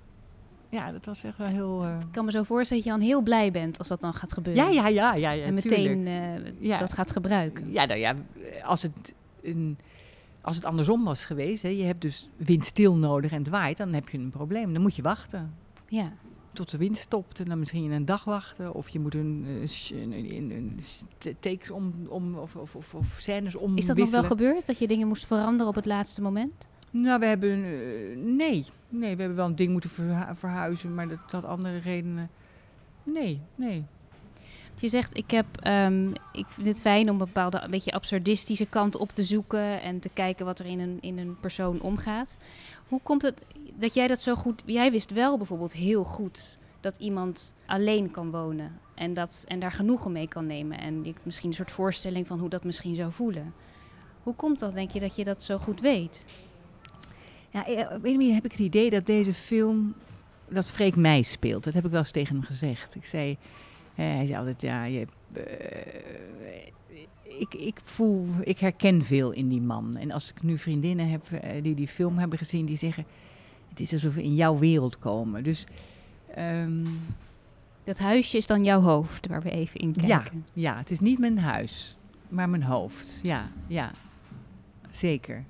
Ja, 0.68 0.92
dat 0.92 1.04
was 1.04 1.24
echt 1.24 1.38
wel 1.38 1.46
heel... 1.46 1.84
Uh... 1.84 2.00
Ik 2.00 2.12
kan 2.12 2.24
me 2.24 2.30
zo 2.30 2.42
voorstellen 2.42 2.82
dat 2.82 2.92
je 2.92 2.98
dan 2.98 3.08
heel 3.08 3.22
blij 3.22 3.50
bent 3.50 3.78
als 3.78 3.88
dat 3.88 4.00
dan 4.00 4.14
gaat 4.14 4.32
gebeuren. 4.32 4.64
Ja, 4.64 4.70
ja, 4.70 4.88
ja. 4.88 5.14
ja, 5.14 5.30
ja 5.30 5.44
en 5.44 5.54
meteen 5.54 6.06
uh, 6.06 6.60
ja. 6.60 6.76
dat 6.76 6.92
gaat 6.92 7.10
gebruiken. 7.10 7.72
Ja, 7.72 7.84
nou 7.84 8.00
ja, 8.00 8.16
als 8.64 8.82
het, 8.82 9.14
een, 9.42 9.78
als 10.40 10.56
het 10.56 10.64
andersom 10.64 11.04
was 11.04 11.24
geweest, 11.24 11.62
hè, 11.62 11.68
je 11.68 11.84
hebt 11.84 12.00
dus 12.00 12.28
windstil 12.36 12.96
nodig 12.96 13.32
en 13.32 13.38
het 13.38 13.48
waait, 13.48 13.76
dan 13.76 13.92
heb 13.92 14.08
je 14.08 14.18
een 14.18 14.30
probleem. 14.30 14.72
Dan 14.72 14.82
moet 14.82 14.96
je 14.96 15.02
wachten. 15.02 15.54
Ja. 15.88 16.12
Tot 16.54 16.70
de 16.70 16.76
wind 16.78 16.96
stopt 16.96 17.40
en 17.40 17.44
dan 17.44 17.58
misschien 17.58 17.90
een 17.90 18.04
dag 18.04 18.24
wachten. 18.24 18.74
Of 18.74 18.88
je 18.88 19.00
moet 19.00 19.14
een, 19.14 19.46
een, 19.90 20.12
een, 20.12 20.50
een 20.50 21.36
takes 21.40 21.70
om, 21.70 21.94
om 22.08 22.34
of, 22.34 22.56
of, 22.56 22.74
of, 22.74 22.94
of 22.94 23.16
scènes 23.18 23.54
om. 23.54 23.76
Is 23.76 23.86
dat 23.86 23.96
nog 23.96 24.10
wel 24.10 24.24
gebeurd, 24.24 24.66
dat 24.66 24.78
je 24.78 24.86
dingen 24.86 25.08
moest 25.08 25.26
veranderen 25.26 25.68
op 25.68 25.74
het 25.74 25.86
laatste 25.86 26.22
moment? 26.22 26.66
Nou, 26.90 27.20
we 27.20 27.26
hebben. 27.26 27.58
Uh, 27.58 28.16
nee. 28.16 28.64
Nee, 28.88 29.14
we 29.14 29.20
hebben 29.20 29.36
wel 29.36 29.46
een 29.46 29.56
ding 29.56 29.72
moeten 29.72 29.90
verhu 29.90 30.34
verhuizen, 30.34 30.94
maar 30.94 31.08
dat 31.08 31.18
had 31.30 31.44
andere 31.44 31.78
redenen. 31.78 32.30
Nee, 33.02 33.40
nee. 33.54 33.84
Je 34.80 34.88
zegt, 34.88 35.16
ik, 35.16 35.30
heb, 35.30 35.46
um, 35.66 36.12
ik 36.32 36.46
vind 36.48 36.66
het 36.66 36.80
fijn 36.80 37.10
om 37.10 37.20
een 37.20 37.26
bepaalde 37.26 37.60
een 37.60 37.70
beetje 37.70 37.92
absurdistische 37.92 38.66
kant 38.66 38.96
op 38.96 39.12
te 39.12 39.24
zoeken 39.24 39.82
en 39.82 40.00
te 40.00 40.08
kijken 40.08 40.46
wat 40.46 40.58
er 40.58 40.66
in 40.66 40.80
een, 40.80 40.98
in 41.00 41.18
een 41.18 41.36
persoon 41.40 41.80
omgaat. 41.80 42.36
Hoe 42.88 43.00
komt 43.02 43.22
het 43.22 43.44
dat 43.74 43.94
jij 43.94 44.06
dat 44.06 44.20
zo 44.20 44.34
goed. 44.34 44.62
Jij 44.66 44.90
wist 44.90 45.10
wel 45.10 45.36
bijvoorbeeld 45.36 45.72
heel 45.72 46.04
goed 46.04 46.58
dat 46.80 46.96
iemand 46.96 47.54
alleen 47.66 48.10
kan 48.10 48.30
wonen 48.30 48.78
en, 48.94 49.14
dat, 49.14 49.44
en 49.48 49.60
daar 49.60 49.72
genoegen 49.72 50.12
mee 50.12 50.28
kan 50.28 50.46
nemen. 50.46 50.78
En 50.78 51.14
misschien 51.22 51.48
een 51.48 51.56
soort 51.56 51.70
voorstelling 51.70 52.26
van 52.26 52.38
hoe 52.38 52.48
dat 52.48 52.64
misschien 52.64 52.94
zou 52.94 53.12
voelen. 53.12 53.54
Hoe 54.22 54.34
komt 54.34 54.58
dat, 54.58 54.74
denk 54.74 54.90
je, 54.90 55.00
dat 55.00 55.16
je 55.16 55.24
dat 55.24 55.42
zo 55.42 55.58
goed 55.58 55.80
weet? 55.80 56.26
Ja, 57.50 57.60
op 57.94 58.04
een 58.04 58.16
manier 58.16 58.34
heb 58.34 58.44
ik 58.44 58.50
het 58.50 58.60
idee 58.60 58.90
dat 58.90 59.06
deze 59.06 59.34
film, 59.34 59.94
dat 60.48 60.70
Freek 60.70 60.96
mij 60.96 61.22
speelt. 61.22 61.64
Dat 61.64 61.74
heb 61.74 61.84
ik 61.84 61.90
wel 61.90 62.00
eens 62.00 62.10
tegen 62.10 62.34
hem 62.34 62.44
gezegd. 62.44 62.94
Ik 62.94 63.04
zei, 63.06 63.38
hij 63.94 64.26
zei 64.26 64.38
altijd, 64.38 64.60
ja, 64.60 64.84
je, 64.84 65.06
uh, 65.36 65.42
ik, 67.40 67.54
ik 67.54 67.80
voel, 67.82 68.26
ik 68.40 68.58
herken 68.58 69.04
veel 69.04 69.32
in 69.32 69.48
die 69.48 69.60
man. 69.60 69.96
En 69.96 70.10
als 70.10 70.30
ik 70.30 70.42
nu 70.42 70.58
vriendinnen 70.58 71.08
heb 71.08 71.22
uh, 71.30 71.62
die 71.62 71.74
die 71.74 71.88
film 71.88 72.18
hebben 72.18 72.38
gezien, 72.38 72.64
die 72.64 72.76
zeggen, 72.76 73.04
het 73.68 73.80
is 73.80 73.92
alsof 73.92 74.14
we 74.14 74.22
in 74.22 74.34
jouw 74.34 74.58
wereld 74.58 74.98
komen. 74.98 75.42
Dus... 75.42 75.66
Um, 76.38 76.86
dat 77.84 77.98
huisje 77.98 78.36
is 78.36 78.46
dan 78.46 78.64
jouw 78.64 78.80
hoofd, 78.80 79.26
waar 79.26 79.42
we 79.42 79.50
even 79.50 79.80
in 79.80 79.92
kijken. 79.92 80.44
Ja, 80.52 80.72
ja, 80.72 80.76
het 80.76 80.90
is 80.90 81.00
niet 81.00 81.18
mijn 81.18 81.38
huis, 81.38 81.96
maar 82.28 82.48
mijn 82.48 82.62
hoofd. 82.62 83.20
Ja, 83.22 83.50
ja, 83.66 83.90
zeker. 84.90 85.44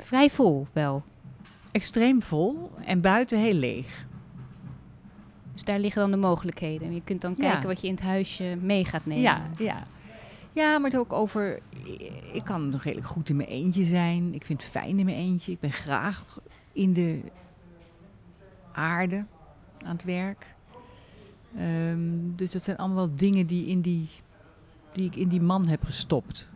Vrij 0.00 0.30
vol 0.30 0.66
wel 0.72 1.02
extreem 1.72 2.22
vol 2.22 2.70
en 2.84 3.00
buiten 3.00 3.38
heel 3.38 3.54
leeg. 3.54 4.06
Dus 5.52 5.64
daar 5.64 5.78
liggen 5.78 6.02
dan 6.02 6.10
de 6.10 6.16
mogelijkheden. 6.16 6.94
Je 6.94 7.02
kunt 7.04 7.20
dan 7.20 7.34
kijken 7.34 7.60
ja. 7.60 7.66
wat 7.66 7.80
je 7.80 7.86
in 7.86 7.94
het 7.94 8.02
huisje 8.02 8.58
mee 8.60 8.84
gaat 8.84 9.06
nemen. 9.06 9.22
Ja, 9.22 9.42
ja. 9.58 9.86
ja, 10.52 10.78
maar 10.78 10.90
het 10.90 11.00
ook 11.00 11.12
over... 11.12 11.60
Ik 12.32 12.44
kan 12.44 12.68
nog 12.68 12.82
redelijk 12.82 13.08
goed 13.08 13.28
in 13.28 13.36
mijn 13.36 13.48
eentje 13.48 13.84
zijn. 13.84 14.34
Ik 14.34 14.44
vind 14.44 14.62
het 14.62 14.70
fijn 14.70 14.98
in 14.98 15.04
mijn 15.04 15.16
eentje. 15.16 15.52
Ik 15.52 15.60
ben 15.60 15.72
graag 15.72 16.38
in 16.72 16.92
de 16.92 17.20
aarde 18.72 19.24
aan 19.84 19.96
het 19.96 20.04
werk. 20.04 20.46
Um, 21.58 22.36
dus 22.36 22.50
dat 22.50 22.62
zijn 22.62 22.76
allemaal 22.76 23.08
dingen 23.16 23.46
die, 23.46 23.66
in 23.66 23.80
die, 23.80 24.08
die 24.92 25.06
ik 25.06 25.16
in 25.16 25.28
die 25.28 25.40
man 25.40 25.66
heb 25.66 25.84
gestopt. 25.84 26.48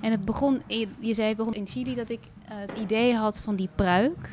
En 0.00 0.10
het 0.10 0.24
begon, 0.24 0.62
je 0.98 1.14
zei 1.14 1.28
het 1.28 1.36
begon 1.36 1.54
in 1.54 1.66
Chili 1.66 1.94
dat 1.94 2.08
ik 2.08 2.20
uh, 2.20 2.48
het 2.48 2.78
idee 2.78 3.14
had 3.14 3.40
van 3.40 3.56
die 3.56 3.68
pruik. 3.74 4.30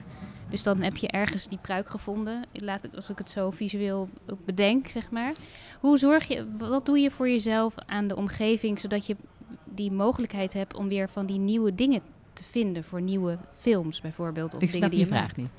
Dus 0.51 0.63
dan 0.63 0.81
heb 0.81 0.97
je 0.97 1.07
ergens 1.07 1.47
die 1.47 1.57
pruik 1.61 1.89
gevonden. 1.89 2.45
Laat 2.51 2.83
ik, 2.83 2.95
als 2.95 3.09
ik 3.09 3.17
het 3.17 3.29
zo 3.29 3.51
visueel 3.51 4.09
bedenk, 4.45 4.87
zeg 4.87 5.11
maar. 5.11 5.33
Hoe 5.79 5.97
zorg 5.97 6.27
je, 6.27 6.45
wat 6.57 6.85
doe 6.85 6.99
je 6.99 7.11
voor 7.11 7.29
jezelf 7.29 7.75
aan 7.85 8.07
de 8.07 8.15
omgeving, 8.15 8.79
zodat 8.79 9.05
je 9.05 9.15
die 9.63 9.91
mogelijkheid 9.91 10.53
hebt 10.53 10.75
om 10.75 10.87
weer 10.87 11.09
van 11.09 11.25
die 11.25 11.39
nieuwe 11.39 11.75
dingen 11.75 12.01
te 12.33 12.43
vinden 12.43 12.83
voor 12.83 13.01
nieuwe 13.01 13.37
films 13.57 14.01
bijvoorbeeld? 14.01 14.55
Of 14.55 14.61
ik 14.61 14.71
dingen 14.71 14.89
die 14.89 14.99
je 14.99 15.05
vraag 15.05 15.21
maakt. 15.21 15.37
niet. 15.37 15.53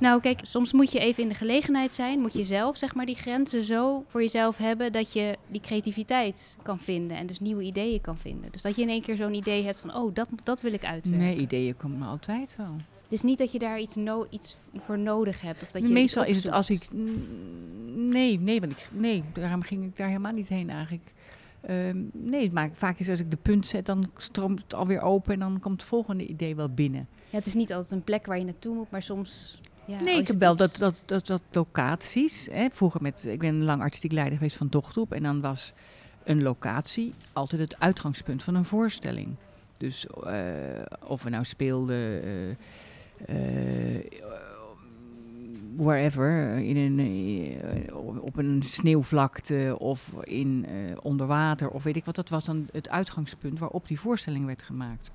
Nou, 0.00 0.20
kijk, 0.20 0.40
soms 0.42 0.72
moet 0.72 0.92
je 0.92 0.98
even 0.98 1.22
in 1.22 1.28
de 1.28 1.34
gelegenheid 1.34 1.92
zijn. 1.92 2.20
Moet 2.20 2.32
je 2.32 2.44
zelf, 2.44 2.76
zeg 2.76 2.94
maar, 2.94 3.06
die 3.06 3.14
grenzen 3.14 3.64
zo 3.64 4.04
voor 4.08 4.20
jezelf 4.20 4.56
hebben 4.56 4.92
dat 4.92 5.12
je 5.12 5.36
die 5.46 5.60
creativiteit 5.60 6.58
kan 6.62 6.78
vinden 6.78 7.16
en 7.16 7.26
dus 7.26 7.40
nieuwe 7.40 7.62
ideeën 7.62 8.00
kan 8.00 8.18
vinden. 8.18 8.52
Dus 8.52 8.62
dat 8.62 8.76
je 8.76 8.82
in 8.82 8.88
één 8.88 9.02
keer 9.02 9.16
zo'n 9.16 9.34
idee 9.34 9.64
hebt 9.64 9.80
van, 9.80 9.94
oh, 9.94 10.14
dat, 10.14 10.28
dat 10.44 10.60
wil 10.60 10.72
ik 10.72 10.84
uitwerken. 10.84 11.26
Nee, 11.26 11.36
ideeën 11.36 11.76
komen 11.76 12.08
altijd 12.08 12.56
wel. 12.56 12.76
Het 13.08 13.16
is 13.16 13.22
niet 13.22 13.38
dat 13.38 13.52
je 13.52 13.58
daar 13.58 13.80
iets, 13.80 13.94
no 13.94 14.26
iets 14.30 14.56
voor 14.84 14.98
nodig 14.98 15.40
hebt. 15.40 15.62
Of 15.62 15.70
dat 15.70 15.82
je 15.82 15.88
Meestal 15.88 16.24
is 16.24 16.36
het 16.36 16.50
als 16.50 16.70
ik. 16.70 16.86
Nee, 17.94 18.38
nee, 18.38 18.60
want 18.60 18.72
ik, 18.72 18.88
nee, 18.92 19.24
daarom 19.32 19.62
ging 19.62 19.84
ik 19.84 19.96
daar 19.96 20.06
helemaal 20.06 20.32
niet 20.32 20.48
heen 20.48 20.70
eigenlijk. 20.70 21.12
Um, 21.70 22.10
nee, 22.12 22.52
maar 22.52 22.70
vaak 22.74 22.98
is 22.98 23.08
als 23.08 23.20
ik 23.20 23.30
de 23.30 23.36
punt 23.36 23.66
zet, 23.66 23.86
dan 23.86 24.10
stroomt 24.16 24.62
het 24.62 24.74
alweer 24.74 25.00
open 25.00 25.32
en 25.32 25.38
dan 25.38 25.60
komt 25.60 25.80
het 25.80 25.88
volgende 25.88 26.26
idee 26.26 26.56
wel 26.56 26.68
binnen. 26.68 27.08
Ja, 27.30 27.38
het 27.38 27.46
is 27.46 27.54
niet 27.54 27.72
altijd 27.72 27.92
een 27.92 28.04
plek 28.04 28.26
waar 28.26 28.38
je 28.38 28.44
naartoe 28.44 28.74
moet, 28.74 28.90
maar 28.90 29.02
soms. 29.02 29.60
Ja, 29.84 30.02
nee, 30.02 30.18
ik 30.18 30.26
heb 30.26 30.38
wel 30.38 30.56
dat, 30.56 30.76
dat, 30.76 31.02
dat, 31.04 31.26
dat 31.26 31.42
locaties. 31.52 32.48
Hè, 32.50 32.66
vroeger 32.72 33.02
met, 33.02 33.24
ik 33.24 33.38
ben 33.38 33.64
lang 33.64 33.80
artistiek 33.82 34.12
leider 34.12 34.36
geweest 34.36 34.56
van 34.56 34.68
Dochtroep. 34.68 35.12
En 35.12 35.22
dan 35.22 35.40
was 35.40 35.72
een 36.24 36.42
locatie 36.42 37.14
altijd 37.32 37.60
het 37.60 37.80
uitgangspunt 37.80 38.42
van 38.42 38.54
een 38.54 38.64
voorstelling. 38.64 39.34
Dus 39.78 40.06
uh, 40.24 40.32
of 41.06 41.22
we 41.22 41.30
nou 41.30 41.44
speelden. 41.44 42.24
Uh, 42.24 42.54
wherever, 45.76 46.56
in 46.56 46.76
een, 46.76 46.98
uh, 46.98 48.22
op 48.22 48.36
een 48.36 48.62
sneeuwvlakte 48.62 49.76
of 49.78 50.12
in, 50.22 50.66
uh, 50.68 50.96
onder 51.02 51.26
water 51.26 51.70
of 51.70 51.82
weet 51.82 51.96
ik 51.96 52.04
wat. 52.04 52.14
Dat 52.14 52.28
was 52.28 52.44
dan 52.44 52.68
het 52.72 52.88
uitgangspunt 52.88 53.58
waarop 53.58 53.88
die 53.88 54.00
voorstelling 54.00 54.46
werd 54.46 54.62
gemaakt. 54.62 55.10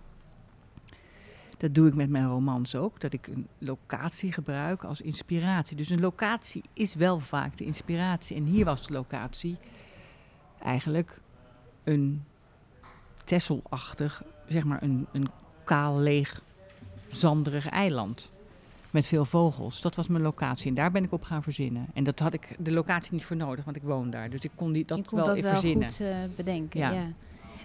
Dat 1.58 1.76
doe 1.76 1.88
ik 1.88 1.96
met 1.96 2.10
mijn 2.10 2.28
romans 2.28 2.76
ook, 2.76 3.02
dat 3.02 3.14
ik 3.14 3.28
een 3.28 3.48
locatie 3.58 4.32
gebruik 4.32 4.84
als 4.84 5.02
inspiratie. 5.02 5.78
Dus 5.78 5.90
een 5.90 6.00
locatie 6.00 6.64
is 6.74 6.96
wel 6.96 7.20
vaak 7.20 7.58
de 7.58 7.66
inspiratie. 7.66 8.36
En 8.36 8.44
hier 8.44 8.66
was 8.66 8.88
de 8.88 8.94
locatie 8.94 9.58
eigenlijk 10.60 11.22
een 11.84 12.24
Tesselachtig, 13.24 14.24
zeg 14.48 14.64
maar 14.64 14.84
een, 14.84 15.08
een 15.12 15.30
kaal, 15.64 16.00
leeg, 16.00 16.42
zanderig 17.16 17.70
eiland. 17.70 18.32
Met 18.92 19.06
veel 19.06 19.26
vogels. 19.26 19.82
Dat 19.82 19.96
was 19.96 20.08
mijn 20.08 20.24
locatie. 20.24 20.68
En 20.68 20.74
daar 20.74 20.92
ben 20.92 21.04
ik 21.04 21.12
op 21.12 21.24
gaan 21.24 21.44
verzinnen. 21.44 21.88
En 21.94 22.04
dat 22.04 22.20
had 22.20 22.34
ik 22.34 22.56
de 22.60 22.72
locatie 22.72 23.14
niet 23.14 23.26
voor 23.26 23.36
nodig, 23.36 23.66
want 23.66 23.78
ik 23.78 23.84
woon 23.84 24.10
daar. 24.10 24.30
Dus 24.30 24.40
ik 24.40 24.52
kon 24.56 24.72
die, 24.72 24.86
dat 24.86 24.98
je 24.98 25.06
kon 25.06 25.18
wel 25.18 25.28
dat 25.28 25.40
wel 25.40 25.52
verzinnen. 25.52 25.90
goed 25.90 26.00
uh, 26.00 26.16
bedenken. 26.36 26.80
Ja. 26.80 26.92
Ja. 26.92 27.08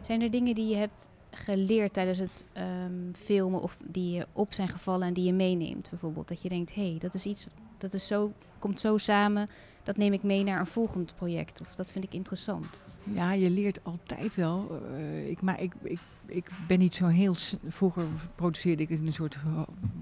Zijn 0.02 0.22
er 0.22 0.30
dingen 0.30 0.54
die 0.54 0.68
je 0.68 0.76
hebt 0.76 1.08
geleerd 1.30 1.92
tijdens 1.92 2.18
het 2.18 2.44
um, 2.56 3.12
filmen 3.14 3.62
of 3.62 3.76
die 3.84 4.14
je 4.14 4.26
op 4.32 4.54
zijn 4.54 4.68
gevallen 4.68 5.06
en 5.06 5.14
die 5.14 5.24
je 5.24 5.32
meeneemt? 5.32 5.90
Bijvoorbeeld 5.90 6.28
dat 6.28 6.42
je 6.42 6.48
denkt, 6.48 6.74
hé, 6.74 6.90
hey, 6.90 6.98
dat 6.98 7.14
is 7.14 7.26
iets, 7.26 7.46
dat 7.78 7.94
is 7.94 8.06
zo, 8.06 8.32
komt 8.58 8.80
zo 8.80 8.96
samen. 8.96 9.48
Dat 9.88 9.96
neem 9.96 10.12
ik 10.12 10.22
mee 10.22 10.44
naar 10.44 10.60
een 10.60 10.66
volgend 10.66 11.14
project. 11.14 11.60
Of 11.60 11.74
dat 11.74 11.92
vind 11.92 12.04
ik 12.04 12.12
interessant. 12.12 12.84
Ja, 13.12 13.32
je 13.32 13.50
leert 13.50 13.80
altijd 13.82 14.34
wel. 14.34 14.82
Uh, 14.92 15.28
ik, 15.28 15.40
maar 15.40 15.62
ik, 15.62 15.72
ik, 15.82 15.98
ik 16.26 16.50
ben 16.66 16.78
niet 16.78 16.94
zo 16.94 17.06
heel. 17.06 17.34
Vroeger 17.66 18.04
produceerde 18.34 18.82
ik 18.82 18.90
een 18.90 19.12
soort 19.12 19.38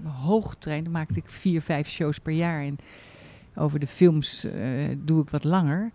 hoogtrein. 0.03 0.83
Dan 0.83 0.93
maakte 0.93 1.19
ik 1.19 1.29
vier, 1.29 1.61
vijf 1.61 1.89
shows 1.89 2.19
per 2.19 2.33
jaar. 2.33 2.61
En 2.61 2.77
over 3.55 3.79
de 3.79 3.87
films 3.87 4.45
uh, 4.45 4.83
doe 4.97 5.21
ik 5.21 5.29
wat 5.29 5.43
langer. 5.43 5.91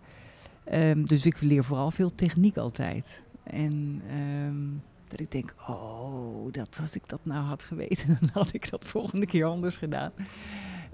Um, 0.73 1.05
dus 1.05 1.25
ik 1.25 1.41
leer 1.41 1.63
vooral 1.63 1.91
veel 1.91 2.15
techniek 2.15 2.57
altijd. 2.57 3.21
En 3.43 4.01
um, 4.45 4.81
dat 5.07 5.19
ik 5.19 5.31
denk, 5.31 5.53
oh, 5.67 6.51
dat, 6.51 6.77
als 6.81 6.95
ik 6.95 7.07
dat 7.07 7.19
nou 7.23 7.43
had 7.43 7.63
geweten, 7.63 8.07
dan 8.19 8.29
had 8.33 8.53
ik 8.53 8.69
dat 8.69 8.85
volgende 8.85 9.25
keer 9.25 9.45
anders 9.45 9.77
gedaan. 9.77 10.11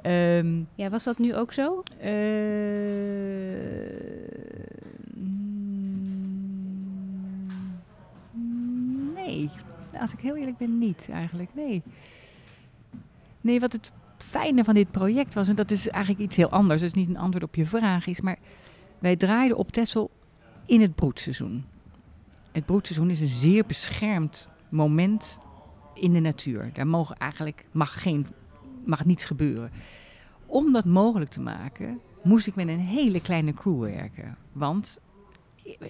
Um, 0.03 0.67
ja, 0.75 0.89
was 0.89 1.03
dat 1.03 1.17
nu 1.17 1.35
ook 1.35 1.53
zo? 1.53 1.83
Uh, 1.97 2.03
nee, 9.15 9.49
als 9.99 10.13
ik 10.13 10.19
heel 10.19 10.35
eerlijk 10.35 10.57
ben, 10.57 10.77
niet 10.77 11.07
eigenlijk. 11.11 11.49
Nee. 11.53 11.83
Nee, 13.41 13.59
wat 13.59 13.73
het 13.73 13.91
fijne 14.17 14.63
van 14.63 14.73
dit 14.73 14.91
project 14.91 15.33
was, 15.33 15.47
en 15.47 15.55
dat 15.55 15.71
is 15.71 15.87
eigenlijk 15.89 16.23
iets 16.23 16.35
heel 16.35 16.49
anders, 16.49 16.81
dat 16.81 16.89
is 16.89 16.95
niet 16.95 17.09
een 17.09 17.17
antwoord 17.17 17.43
op 17.43 17.55
je 17.55 17.65
vraag, 17.65 18.07
is, 18.07 18.21
maar 18.21 18.37
wij 18.99 19.15
draaiden 19.15 19.57
op 19.57 19.71
Texel 19.71 20.11
in 20.65 20.81
het 20.81 20.95
broedseizoen. 20.95 21.65
Het 22.51 22.65
broedseizoen 22.65 23.09
is 23.09 23.21
een 23.21 23.27
zeer 23.27 23.65
beschermd 23.65 24.49
moment 24.69 25.39
in 25.93 26.13
de 26.13 26.19
natuur. 26.19 26.69
Daar 26.73 26.87
mogen 26.87 27.17
eigenlijk, 27.17 27.65
mag, 27.71 28.01
geen, 28.01 28.27
mag 28.85 29.05
niets 29.05 29.25
gebeuren. 29.25 29.71
Om 30.45 30.73
dat 30.73 30.85
mogelijk 30.85 31.31
te 31.31 31.39
maken, 31.39 31.99
moest 32.21 32.47
ik 32.47 32.55
met 32.55 32.67
een 32.67 32.79
hele 32.79 33.21
kleine 33.21 33.53
crew 33.53 33.81
werken. 33.81 34.37
Want 34.51 34.99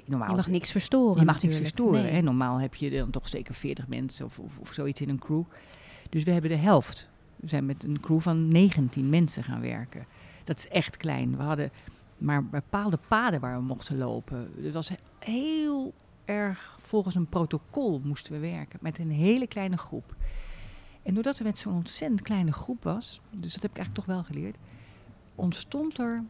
normaal, 0.05 0.29
je 0.29 0.35
mag 0.35 0.47
niks 0.47 0.71
verstoren. 0.71 1.19
Je 1.19 1.25
mag 1.25 1.41
niks 1.41 1.57
verstoren. 1.57 2.13
Hè? 2.13 2.21
Normaal 2.21 2.59
heb 2.59 2.75
je 2.75 2.89
dan 2.89 3.09
toch 3.09 3.27
zeker 3.27 3.53
40 3.53 3.87
mensen 3.87 4.25
of, 4.25 4.39
of, 4.39 4.57
of, 4.57 4.73
zoiets 4.73 5.01
in 5.01 5.09
een 5.09 5.19
crew. 5.19 5.43
Dus 6.09 6.23
we 6.23 6.31
hebben 6.31 6.49
de 6.49 6.55
helft. 6.55 7.07
We 7.35 7.47
zijn 7.47 7.65
met 7.65 7.83
een 7.83 7.99
crew 7.99 8.19
van 8.19 8.47
19 8.47 9.09
mensen 9.09 9.43
gaan 9.43 9.61
werken. 9.61 10.05
Dat 10.43 10.57
is 10.57 10.67
echt 10.67 10.97
klein. 10.97 11.37
We 11.37 11.43
hadden 11.43 11.71
maar 12.17 12.45
bepaalde 12.45 12.99
paden 13.07 13.39
waar 13.39 13.55
we 13.55 13.61
mochten 13.61 13.97
lopen. 13.97 14.51
Het 14.61 14.73
was 14.73 14.91
heel 15.19 15.93
erg 16.25 16.79
volgens 16.81 17.15
een 17.15 17.29
protocol 17.29 18.01
moesten 18.03 18.31
we 18.31 18.39
werken. 18.39 18.79
Met 18.81 18.99
een 18.99 19.11
hele 19.11 19.47
kleine 19.47 19.77
groep. 19.77 20.15
En 21.03 21.13
doordat 21.13 21.37
we 21.37 21.43
met 21.43 21.57
zo'n 21.57 21.73
ontzettend 21.73 22.21
kleine 22.21 22.51
groep 22.51 22.83
was, 22.83 23.21
dus 23.29 23.53
dat 23.53 23.61
heb 23.61 23.71
ik 23.71 23.77
eigenlijk 23.77 24.05
toch 24.05 24.15
wel 24.15 24.23
geleerd, 24.23 24.55
ontstond 25.35 25.99
er. 25.99 26.23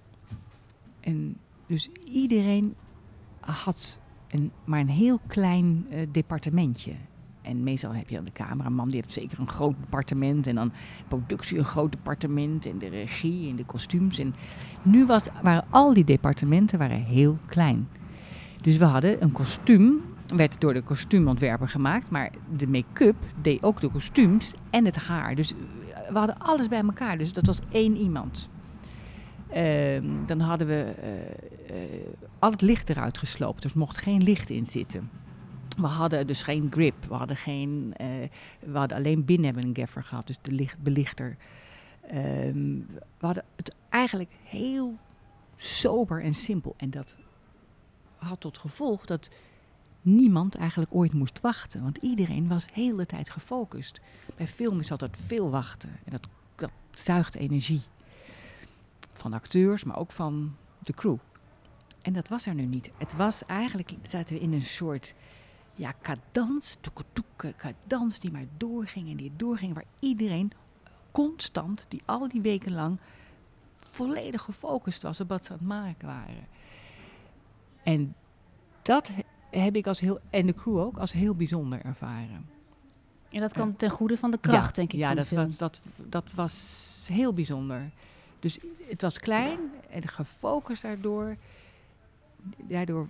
En 0.99 1.37
dus 1.67 1.89
iedereen 2.03 2.75
had 3.39 3.99
een, 4.27 4.51
maar 4.63 4.79
een 4.79 4.89
heel 4.89 5.19
klein 5.27 5.85
uh, 5.91 5.99
departementje. 6.11 6.93
En 7.41 7.63
meestal 7.63 7.93
heb 7.93 8.09
je 8.09 8.15
dan 8.15 8.25
de 8.25 8.31
cameraman, 8.31 8.89
die 8.89 8.95
heeft 9.01 9.13
zeker 9.13 9.39
een 9.39 9.47
groot 9.47 9.75
departement. 9.79 10.47
En 10.47 10.55
dan 10.55 10.71
productie 11.07 11.57
een 11.57 11.65
groot 11.65 11.91
departement. 11.91 12.65
En 12.65 12.77
de 12.77 12.87
regie 12.87 13.49
en 13.49 13.55
de 13.55 13.65
kostuums. 13.65 14.19
En 14.19 14.35
nu 14.81 15.05
was, 15.05 15.21
waren 15.41 15.65
al 15.69 15.93
die 15.93 16.03
departementen 16.03 16.79
waren 16.79 17.03
heel 17.03 17.37
klein. 17.45 17.87
Dus 18.61 18.77
we 18.77 18.85
hadden 18.85 19.23
een 19.23 19.31
kostuum, 19.31 20.01
werd 20.35 20.61
door 20.61 20.73
de 20.73 20.81
kostuumontwerper 20.81 21.67
gemaakt. 21.67 22.09
Maar 22.09 22.31
de 22.55 22.67
make-up 22.67 23.15
deed 23.41 23.63
ook 23.63 23.81
de 23.81 23.89
kostuums 23.89 24.53
en 24.69 24.85
het 24.85 24.95
haar. 24.95 25.35
Dus 25.35 25.53
we 26.09 26.17
hadden 26.17 26.37
alles 26.37 26.67
bij 26.67 26.81
elkaar. 26.81 27.17
Dus 27.17 27.33
dat 27.33 27.45
was 27.45 27.59
één 27.71 27.97
iemand. 27.97 28.49
Uh, 29.55 30.01
dan 30.25 30.39
hadden 30.39 30.67
we 30.67 30.95
uh, 31.69 31.77
uh, 31.77 32.05
al 32.39 32.51
het 32.51 32.61
licht 32.61 32.89
eruit 32.89 33.17
gesloopt. 33.17 33.61
Dus 33.61 33.73
mocht 33.73 33.97
geen 33.97 34.23
licht 34.23 34.49
in 34.49 34.65
zitten. 34.65 35.09
We 35.77 35.87
hadden 35.87 36.27
dus 36.27 36.43
geen 36.43 36.67
grip. 36.71 37.05
We 37.07 37.13
hadden, 37.13 37.37
geen, 37.37 37.93
we 38.59 38.77
hadden 38.77 38.97
alleen 38.97 39.25
binnen 39.25 39.45
hebben 39.45 39.63
een 39.63 39.75
gaffer 39.75 40.03
gehad, 40.03 40.27
dus 40.27 40.37
de 40.41 40.51
licht, 40.51 40.77
belichter. 40.83 41.37
Um, 42.13 42.87
we 42.91 43.25
hadden 43.25 43.43
het 43.55 43.75
eigenlijk 43.89 44.31
heel 44.43 44.97
sober 45.57 46.23
en 46.23 46.33
simpel. 46.33 46.73
En 46.77 46.89
dat 46.89 47.15
had 48.15 48.39
tot 48.39 48.57
gevolg 48.57 49.05
dat 49.05 49.29
niemand 50.01 50.55
eigenlijk 50.55 50.95
ooit 50.95 51.13
moest 51.13 51.41
wachten. 51.41 51.83
Want 51.83 51.97
iedereen 51.97 52.47
was 52.47 52.65
de 52.73 53.05
tijd 53.05 53.29
gefocust. 53.29 53.99
Bij 54.35 54.47
film 54.47 54.79
is 54.79 54.91
altijd 54.91 55.17
veel 55.25 55.49
wachten. 55.49 55.89
En 55.89 56.11
dat, 56.11 56.27
dat 56.55 56.71
zuigt 56.91 57.35
energie. 57.35 57.81
Van 59.13 59.33
acteurs, 59.33 59.83
maar 59.83 59.97
ook 59.97 60.11
van 60.11 60.55
de 60.79 60.93
crew. 60.93 61.17
En 62.01 62.13
dat 62.13 62.27
was 62.27 62.45
er 62.45 62.53
nu 62.53 62.65
niet. 62.65 62.91
Het 62.97 63.15
was 63.15 63.45
eigenlijk, 63.45 63.93
zaten 64.07 64.35
we 64.35 64.41
in 64.41 64.53
een 64.53 64.61
soort 64.61 65.13
ja, 65.75 65.93
cadans, 66.01 66.77
toeketoeke, 66.81 67.53
cadans 67.57 68.19
die 68.19 68.31
maar 68.31 68.45
doorging 68.57 69.09
en 69.09 69.15
die 69.15 69.31
doorging, 69.35 69.73
waar 69.73 69.85
iedereen 69.99 70.51
constant, 71.11 71.85
die 71.87 72.01
al 72.05 72.27
die 72.27 72.41
weken 72.41 72.73
lang 72.73 72.99
volledig 73.73 74.41
gefocust 74.41 75.01
was 75.01 75.19
op 75.19 75.29
wat 75.29 75.45
ze 75.45 75.51
aan 75.51 75.57
het 75.57 75.67
maken 75.67 76.07
waren. 76.07 76.47
En 77.83 78.15
dat 78.81 79.11
heb 79.49 79.75
ik 79.75 79.87
als 79.87 79.99
heel, 79.99 80.19
en 80.29 80.45
de 80.45 80.53
crew 80.53 80.77
ook, 80.77 80.97
als 80.97 81.11
heel 81.11 81.35
bijzonder 81.35 81.81
ervaren. 81.81 82.45
En 83.29 83.39
dat 83.39 83.53
kwam 83.53 83.75
ten 83.75 83.89
goede 83.89 84.17
van 84.17 84.31
de 84.31 84.37
kracht, 84.37 84.75
denk 84.75 84.93
ik. 84.93 84.99
Ja, 84.99 85.13
dat, 85.13 85.29
was, 85.29 85.57
dat, 85.57 85.81
dat 85.95 86.31
was 86.35 87.07
heel 87.11 87.33
bijzonder. 87.33 87.89
Dus 88.39 88.59
het 88.87 89.01
was 89.01 89.19
klein 89.19 89.59
en 89.89 90.07
gefocust 90.07 90.81
daardoor. 90.81 91.35
Daardoor 92.57 93.07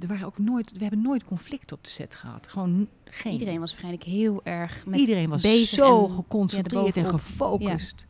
er 0.00 0.06
waren 0.06 0.26
ook 0.26 0.38
nooit, 0.38 0.72
we 0.72 0.82
hebben 0.82 1.02
nooit 1.02 1.24
conflict 1.24 1.72
op 1.72 1.84
de 1.84 1.90
set 1.90 2.14
gehad. 2.14 2.46
Gewoon 2.48 2.88
geen. 3.04 3.32
Iedereen 3.32 3.60
was 3.60 3.70
waarschijnlijk 3.70 4.04
heel 4.04 4.44
erg 4.44 4.86
met 4.86 4.98
Iedereen 4.98 5.28
was 5.28 5.42
bezig 5.42 5.68
zo 5.68 6.08
geconcentreerd 6.08 6.96
en 6.96 7.08
gefocust. 7.08 8.06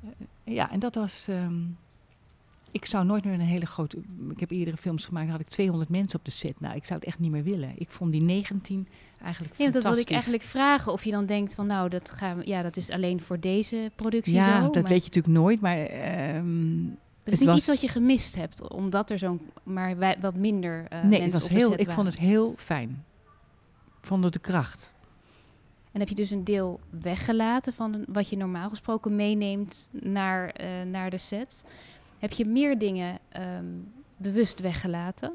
Ja. 0.00 0.10
ja. 0.44 0.70
en 0.70 0.78
dat 0.78 0.94
was. 0.94 1.26
Um, 1.30 1.78
ik 2.70 2.86
zou 2.86 3.04
nooit 3.04 3.24
meer 3.24 3.34
een 3.34 3.40
hele 3.40 3.66
grote. 3.66 3.98
Ik 4.30 4.40
heb 4.40 4.50
eerdere 4.50 4.76
films 4.76 5.04
gemaakt, 5.04 5.26
daar 5.26 5.36
had 5.36 5.46
ik 5.46 5.52
200 5.52 5.90
mensen 5.90 6.18
op 6.18 6.24
de 6.24 6.30
set. 6.30 6.60
Nou, 6.60 6.76
ik 6.76 6.84
zou 6.84 6.98
het 6.98 7.08
echt 7.08 7.18
niet 7.18 7.30
meer 7.30 7.42
willen. 7.42 7.72
Ik 7.76 7.90
vond 7.90 8.12
die 8.12 8.22
19 8.22 8.88
eigenlijk. 9.22 9.54
Ja, 9.56 9.70
dat 9.70 9.82
wilde 9.82 10.00
ik 10.00 10.10
eigenlijk 10.10 10.42
vragen. 10.42 10.92
Of 10.92 11.04
je 11.04 11.10
dan 11.10 11.26
denkt 11.26 11.54
van, 11.54 11.66
nou, 11.66 11.88
dat, 11.88 12.10
gaan 12.10 12.36
we, 12.36 12.46
ja, 12.46 12.62
dat 12.62 12.76
is 12.76 12.90
alleen 12.90 13.20
voor 13.20 13.40
deze 13.40 13.90
productie 13.96 14.34
ja, 14.34 14.44
zo. 14.44 14.50
Ja, 14.50 14.60
dat 14.60 14.88
weet 14.88 15.04
je 15.04 15.10
natuurlijk 15.12 15.34
nooit. 15.34 15.60
Maar 15.60 15.78
um, 16.36 16.98
het 17.22 17.32
is 17.32 17.40
niet 17.40 17.56
iets 17.56 17.66
wat 17.66 17.80
je 17.80 17.88
gemist 17.88 18.34
hebt, 18.34 18.68
omdat 18.68 19.10
er 19.10 19.18
zo'n, 19.18 19.40
maar 19.62 19.98
wij, 19.98 20.16
wat 20.20 20.34
minder 20.34 20.86
uh, 20.92 21.02
nee, 21.02 21.22
het 21.22 21.32
was 21.32 21.48
heel, 21.48 21.72
ik 21.76 21.90
vond 21.90 22.06
het 22.06 22.18
heel 22.18 22.54
fijn. 22.56 23.04
Ik 24.00 24.06
vond 24.06 24.24
het 24.24 24.32
de 24.32 24.38
kracht. 24.38 24.94
En 25.92 26.00
heb 26.00 26.08
je 26.08 26.14
dus 26.14 26.30
een 26.30 26.44
deel 26.44 26.80
weggelaten 26.90 27.72
van 27.72 28.04
wat 28.08 28.28
je 28.28 28.36
normaal 28.36 28.68
gesproken 28.68 29.16
meeneemt 29.16 29.88
naar, 29.90 30.60
uh, 30.60 30.66
naar 30.90 31.10
de 31.10 31.18
set. 31.18 31.64
Heb 32.20 32.32
je 32.32 32.44
meer 32.44 32.78
dingen 32.78 33.18
um, 33.58 33.92
bewust 34.16 34.60
weggelaten? 34.60 35.32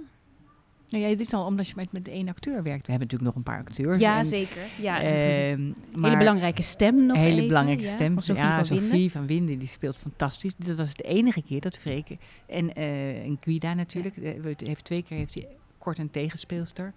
Nou 0.90 1.04
ja, 1.04 1.10
dit 1.10 1.28
is 1.28 1.34
al 1.34 1.46
omdat 1.46 1.68
je 1.68 1.74
met, 1.76 1.92
met 1.92 2.08
één 2.08 2.28
acteur 2.28 2.64
werkt. 2.64 2.86
We 2.86 2.92
hebben 2.92 3.08
natuurlijk 3.08 3.24
nog 3.24 3.36
een 3.36 3.54
paar 3.54 3.60
acteurs. 3.60 4.02
Ja, 4.02 4.24
zeker. 4.24 4.62
Ja. 4.82 4.98
Uh, 4.98 5.74
maar 5.96 6.10
hele 6.10 6.18
belangrijke 6.18 6.62
stem 6.62 7.06
nog 7.06 7.18
Een 7.18 7.24
hele 7.24 7.36
even, 7.36 7.48
belangrijke 7.48 7.84
ja. 7.84 7.90
stem. 7.90 8.20
Sophie 8.20 8.44
ja, 8.44 8.56
van 8.56 8.66
Sophie 8.66 8.90
Winden. 8.90 9.10
van 9.10 9.28
Winden, 9.28 9.60
die 9.60 9.68
speelt 9.68 9.98
fantastisch. 9.98 10.54
Dit 10.58 10.76
was 10.76 10.94
de 10.94 11.04
enige 11.04 11.44
keer 11.44 11.62
dat 11.62 11.78
Freke... 11.78 12.18
En, 12.46 12.80
uh, 12.80 13.24
en 13.24 13.38
Guida 13.42 13.74
natuurlijk. 13.74 14.16
Ja. 14.16 14.54
heeft 14.58 14.84
twee 14.84 15.04
keer 15.04 15.18
heeft 15.18 15.34
hij 15.34 15.48
kort 15.78 15.98
een 15.98 16.10
tegenspeelster. 16.10 16.94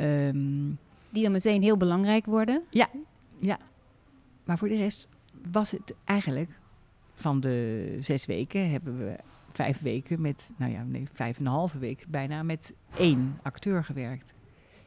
Um, 0.00 0.78
die 1.10 1.22
dan 1.22 1.32
meteen 1.32 1.62
heel 1.62 1.76
belangrijk 1.76 2.26
worden. 2.26 2.62
Ja, 2.70 2.88
ja. 3.38 3.58
Maar 4.44 4.58
voor 4.58 4.68
de 4.68 4.76
rest 4.76 5.08
was 5.50 5.70
het 5.70 5.94
eigenlijk... 6.04 6.50
Van 7.20 7.40
de 7.40 7.96
zes 8.00 8.26
weken 8.26 8.70
hebben 8.70 8.98
we 8.98 9.16
vijf 9.52 9.80
weken 9.80 10.20
met, 10.20 10.50
nou 10.56 10.72
ja, 10.72 10.82
nee, 10.82 11.08
vijf 11.12 11.38
en 11.38 11.46
een 11.46 11.52
halve 11.52 11.78
week 11.78 12.04
bijna 12.08 12.42
met 12.42 12.74
één 12.96 13.38
acteur 13.42 13.84
gewerkt. 13.84 14.34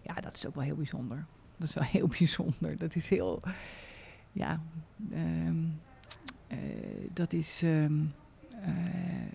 Ja, 0.02 0.14
dat 0.14 0.34
is 0.34 0.48
ook 0.48 0.56
wel 0.56 0.64
heel 0.64 0.76
bijzonder. 0.76 1.26
Dat 1.58 1.68
is 1.68 1.74
wel 1.74 1.84
heel 1.84 2.08
bijzonder. 2.20 2.78
Dat 2.78 2.96
is 2.96 3.10
heel, 3.10 3.42
ja, 4.32 4.62
um, 5.12 5.80
uh, 6.48 6.58
dat 7.14 7.34
is. 7.34 7.62
Um, 7.64 8.14
uh, 8.62 9.32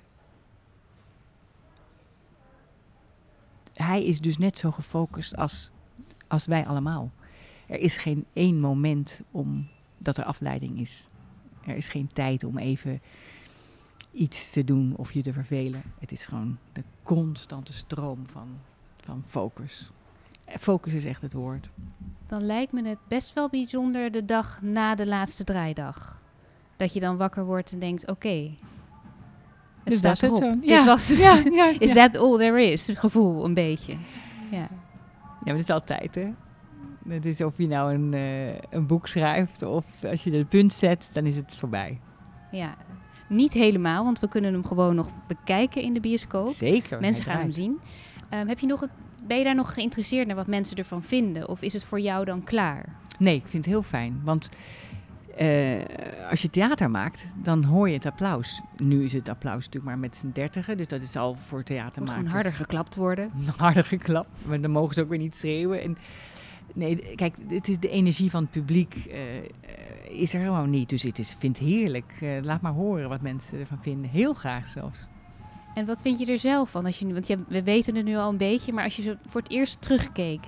hij 3.75 4.05
is 4.05 4.21
dus 4.21 4.39
net 4.39 4.59
zo 4.59 4.71
gefocust 4.71 5.37
als, 5.37 5.71
als 6.29 6.47
wij 6.47 6.67
allemaal. 6.67 7.11
Er 7.67 7.79
is 7.79 7.97
geen 7.97 8.27
één 8.33 8.61
moment 8.61 9.21
om 9.31 9.69
dat 9.99 10.17
er 10.17 10.25
afleiding 10.25 10.81
is. 10.81 11.09
Er 11.67 11.77
is 11.77 11.89
geen 11.89 12.11
tijd 12.13 12.45
om 12.45 12.59
even 12.59 13.01
iets 14.13 14.51
te 14.51 14.65
doen 14.65 14.95
of 14.97 15.13
je 15.13 15.23
te 15.23 15.33
vervelen. 15.33 15.83
Het 15.99 16.13
is 16.13 16.25
gewoon 16.25 16.59
de 16.73 16.83
constante 17.03 17.73
stroom 17.73 18.27
van, 18.33 18.49
van 19.05 19.25
focus. 19.27 19.91
Focus 20.47 20.93
is 20.93 21.05
echt 21.05 21.23
het 21.23 21.33
woord. 21.33 21.69
Dan 22.27 22.43
lijkt 22.43 22.73
me 22.73 22.89
het 22.89 22.99
best 23.09 23.33
wel 23.33 23.49
bijzonder 23.49 24.11
de 24.11 24.25
dag 24.25 24.63
na 24.63 24.95
de 24.95 25.07
laatste 25.07 25.45
draaidag. 25.45 26.19
Dat 26.77 26.93
je 26.93 27.01
dan 27.01 27.17
wakker 27.17 27.45
wordt 27.45 27.73
en 27.73 27.79
denkt, 27.79 28.03
oké, 28.03 28.13
okay, 28.13 28.55
Het 29.85 29.85
Dus 29.85 29.99
staat 29.99 30.21
het 30.21 30.31
erop. 30.31 30.43
zo. 30.43 30.67
Dit 30.67 30.85
was, 30.85 31.09
Ja, 31.09 31.35
ja, 31.61 31.73
is 31.79 31.93
that 31.93 32.17
all 32.17 32.39
there 32.39 32.63
is? 32.71 32.91
Gevoel, 32.95 33.45
een 33.45 33.55
beetje. 33.55 33.93
Ja. 34.51 34.59
Ja, 34.59 34.69
maar 35.45 35.55
dat 35.55 35.59
is 35.59 35.71
altijd, 35.71 36.15
hè. 36.15 36.31
Het 37.09 37.25
is 37.25 37.41
of 37.41 37.53
je 37.57 37.67
nou 37.67 37.95
een, 37.95 38.15
eh, 38.15 38.55
een 38.71 38.87
boek 38.87 39.07
schrijft 39.07 39.63
of 39.63 39.85
als 40.11 40.25
je 40.25 40.31
het 40.37 40.49
punt 40.49 40.73
zet, 40.73 41.11
dan 41.13 41.27
is 41.27 41.37
het 41.37 41.57
voorbij. 41.57 42.01
ja. 42.51 42.75
Niet 43.29 43.53
helemaal, 43.53 44.05
want 44.05 44.21
we 44.21 44.29
kunnen 44.29 44.53
hem 44.53 44.65
gewoon 44.65 44.95
nog 44.95 45.09
bekijken 45.27 45.83
in 45.83 45.93
de 45.93 46.01
bioscoop. 46.01 46.51
Zeker. 46.51 47.01
Mensen 47.01 47.25
gaan 47.25 47.39
hem 47.39 47.51
zien. 47.51 47.79
Ehm, 48.29 48.47
heb 48.47 48.59
je 48.59 48.67
nog 48.67 48.81
het, 48.81 48.91
ben 49.27 49.39
je 49.39 49.45
daar 49.45 49.55
nog 49.55 49.75
geïnteresseerd 49.75 50.27
naar 50.27 50.37
wat 50.37 50.47
mensen 50.47 50.77
ervan 50.77 51.03
vinden? 51.03 51.49
Of 51.49 51.63
is 51.63 51.73
het 51.73 51.85
voor 51.85 52.01
jou 52.01 52.25
dan 52.25 52.45
klaar? 52.45 52.85
Nee, 53.19 53.35
ik 53.35 53.47
vind 53.47 53.65
het 53.65 53.75
heel 53.75 53.83
fijn. 53.83 54.21
Want 54.25 54.49
eh, 55.37 55.49
als 56.31 56.43
je 56.43 56.51
theater 56.51 56.91
maakt, 56.91 57.27
dan 57.43 57.65
hoor 57.65 57.89
je 57.89 57.95
het 57.95 58.07
applaus. 58.07 58.61
Nu 58.77 59.05
is 59.05 59.13
het 59.13 59.29
applaus 59.29 59.65
natuurlijk 59.65 59.85
maar 59.85 59.99
met 59.99 60.17
z'n 60.17 60.31
dertigen, 60.33 60.77
dus 60.77 60.89
dat 60.89 61.03
is 61.03 61.17
al 61.17 61.35
voor 61.35 61.59
Moet 61.59 61.67
theatermakers 61.67 62.17
gewoon 62.19 62.33
harder 62.33 62.53
geklapt 62.53 62.95
worden. 62.95 63.31
harder 63.57 63.85
geklapt. 63.85 64.29
Maar 64.47 64.61
dan 64.61 64.71
mogen 64.71 64.95
ze 64.95 65.01
ook 65.03 65.09
weer 65.09 65.19
niet 65.19 65.37
schreeuwen. 65.37 65.83
En, 65.83 65.97
nee, 66.79 67.15
kijk, 67.15 67.35
het 67.49 67.69
is 67.69 67.79
de 67.79 67.89
energie 67.89 68.31
van 68.31 68.43
het 68.43 68.51
publiek 68.51 68.95
eh, 68.95 69.37
eh, 69.37 69.45
is 70.09 70.35
er 70.35 70.45
gewoon 70.45 70.71
niet. 70.71 70.89
Dus 70.89 71.03
het 71.03 71.19
is, 71.19 71.37
vind 71.39 71.59
het 71.59 71.69
heerlijk. 71.69 72.13
Eh, 72.21 72.29
laat 72.43 72.61
maar 72.61 72.73
horen 72.73 73.09
wat 73.09 73.21
mensen 73.21 73.59
ervan 73.59 73.79
vinden. 73.83 74.11
Heel 74.11 74.35
graag 74.35 74.67
zelfs. 74.67 75.07
En 75.75 75.87
wat 75.87 76.03
vind 76.03 76.19
je 76.19 76.27
er 76.27 76.39
zelf 76.39 76.71
van? 76.71 76.87
Als 76.87 76.99
je, 76.99 77.13
want 77.13 77.27
je, 77.27 77.39
we 77.49 77.63
weten 77.63 77.95
het 77.95 78.05
nu 78.05 78.17
al 78.17 78.29
een 78.29 78.37
beetje, 78.37 78.73
maar 78.73 78.85
als 78.85 78.97
je 78.97 79.03
zo 79.03 79.15
voor 79.27 79.41
het 79.41 79.51
eerst 79.51 79.81
terugkeek, 79.81 80.41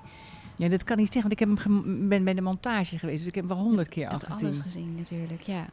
Ja, 0.57 0.69
dat 0.69 0.85
kan 0.85 0.97
niet 0.97 1.13
zeggen, 1.13 1.31
want 1.31 1.41
ik 1.41 1.49
heb 1.49 1.65
hem 1.65 2.09
ben 2.09 2.25
bij 2.25 2.35
de 2.35 2.41
montage 2.41 2.99
geweest. 2.99 3.19
Dus 3.19 3.27
ik 3.27 3.35
heb 3.35 3.49
hem 3.49 3.57
wel 3.57 3.65
honderd 3.65 3.89
keer 3.89 4.09
afgezien. 4.09 4.47
alles 4.47 4.59
gezien 4.59 4.95
natuurlijk. 4.97 5.41
Ja. 5.41 5.67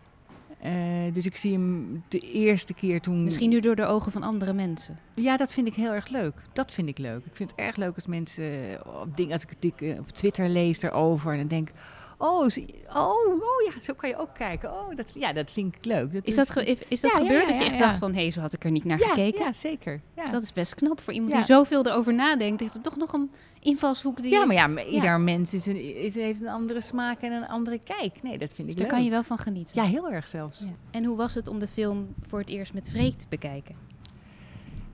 Eh, 0.61 0.71
dus 1.13 1.25
ik 1.25 1.37
zie 1.37 1.51
hem 1.51 2.03
de 2.07 2.19
eerste 2.19 2.73
keer 2.73 3.01
toen... 3.01 3.23
Misschien 3.23 3.49
nu 3.49 3.59
door 3.59 3.75
de 3.75 3.85
ogen 3.85 4.11
van 4.11 4.23
andere 4.23 4.53
mensen. 4.53 4.99
Ja, 5.13 5.37
dat 5.37 5.51
vind 5.51 5.67
ik 5.67 5.73
heel 5.73 5.93
erg 5.93 6.07
leuk. 6.09 6.33
Dat 6.53 6.71
vind 6.71 6.89
ik 6.89 6.97
leuk. 6.97 7.25
Ik 7.25 7.35
vind 7.35 7.51
het 7.51 7.59
erg 7.59 7.75
leuk 7.75 7.95
als 7.95 8.07
mensen 8.07 8.43
eh, 8.43 9.01
op 9.01 9.17
dingen, 9.17 9.33
als 9.33 9.43
ik 9.43 9.49
het 9.59 9.81
eh, 9.81 9.99
op 9.99 10.07
Twitter 10.09 10.49
lees 10.49 10.81
erover 10.81 11.31
en 11.31 11.37
dan 11.37 11.47
denk, 11.47 11.69
oh, 12.17 12.47
oh, 12.93 13.27
oh 13.33 13.71
ja, 13.73 13.79
zo 13.81 13.93
kan 13.93 14.09
je 14.09 14.17
ook 14.17 14.33
kijken. 14.33 14.71
Oh, 14.71 14.95
dat, 14.95 15.11
ja, 15.13 15.33
dat 15.33 15.51
vind 15.51 15.75
ik 15.75 15.85
leuk. 15.85 16.13
Dat 16.13 16.25
Is 16.25 16.35
dat, 16.35 16.49
ge- 16.49 16.63
is- 16.65 16.79
is 16.87 17.01
dat 17.01 17.11
Ja, 17.11 17.17
gebeurd? 17.17 17.41
ja, 17.41 17.47
dat 17.53 17.57
je 17.63 17.69
echt 17.69 17.79
dacht 17.79 17.97
van, 17.97 18.13
hé, 18.13 18.29
zo 18.31 18.39
had 18.39 18.53
ik 18.53 18.63
er 18.63 18.71
niet 18.71 18.83
naar 18.83 18.99
gekeken? 18.99 19.43
Ja, 19.45 19.51
zeker. 19.51 20.01
Ja. 20.15 20.29
Dat 20.29 20.43
is 20.43 20.53
best 20.53 20.75
knap 20.75 21.01
voor 21.01 21.13
iemand 21.13 21.33
die 21.33 21.43
zoveel 21.43 21.85
erover 21.85 22.13
nadenkt. 22.13 22.59
Heeft 22.61 22.73
er 22.73 22.81
toch 22.81 22.97
nog 22.97 23.13
een 23.13 23.31
invalshoek 23.67 24.21
die 24.21 24.31
ja, 24.31 24.45
maar 24.45 24.55
ja, 24.55 24.67
maar 24.67 24.85
ieder 24.85 25.19
mens 25.19 25.53
is 25.53 25.65
een, 25.65 25.95
is, 26.03 26.15
heeft 26.15 26.41
een 26.41 26.47
andere 26.47 26.81
smaak 26.81 27.21
en 27.21 27.31
een 27.31 27.47
andere 27.47 27.79
kijk. 27.79 28.23
Nee, 28.23 28.37
dat 28.37 28.53
vind 28.53 28.67
Dus 28.67 28.75
ik 28.75 28.77
daar 28.77 28.81
leuk. 28.81 28.89
kan 28.95 29.03
je 29.03 29.09
wel 29.09 29.23
van 29.23 29.37
genieten. 29.37 29.81
Ja, 29.81 29.87
heel 29.87 30.11
erg 30.11 30.27
zelfs. 30.27 30.59
Ja. 30.59 30.71
En 30.91 31.03
hoe 31.03 31.17
was 31.17 31.33
het 31.33 31.47
om 31.47 31.59
de 31.59 31.67
film 31.67 32.07
voor 32.27 32.39
het 32.39 32.49
eerst 32.49 32.73
met 32.73 32.89
Freek 32.89 33.17
te 33.17 33.25
bekijken? 33.29 33.75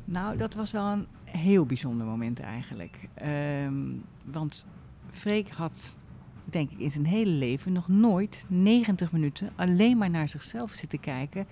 Nou, 0.05 0.37
dat 0.37 0.53
was 0.53 0.71
wel 0.71 0.85
een 0.85 1.07
heel 1.23 1.65
bijzonder 1.65 2.05
moment 2.07 2.39
eigenlijk. 2.39 2.97
Ehm, 3.13 3.81
want 4.25 4.65
Freek 5.11 5.49
had, 5.49 5.97
denk 6.45 6.71
ik, 6.71 6.79
in 6.79 6.91
zijn 6.91 7.05
hele 7.05 7.31
leven 7.31 7.71
nog 7.71 7.87
nooit 7.87 8.45
90 8.47 9.11
minuten 9.11 9.51
alleen 9.55 9.97
maar 9.97 10.09
naar 10.09 10.29
zichzelf 10.29 10.71
zitten 10.71 10.99
kijken. 10.99 11.45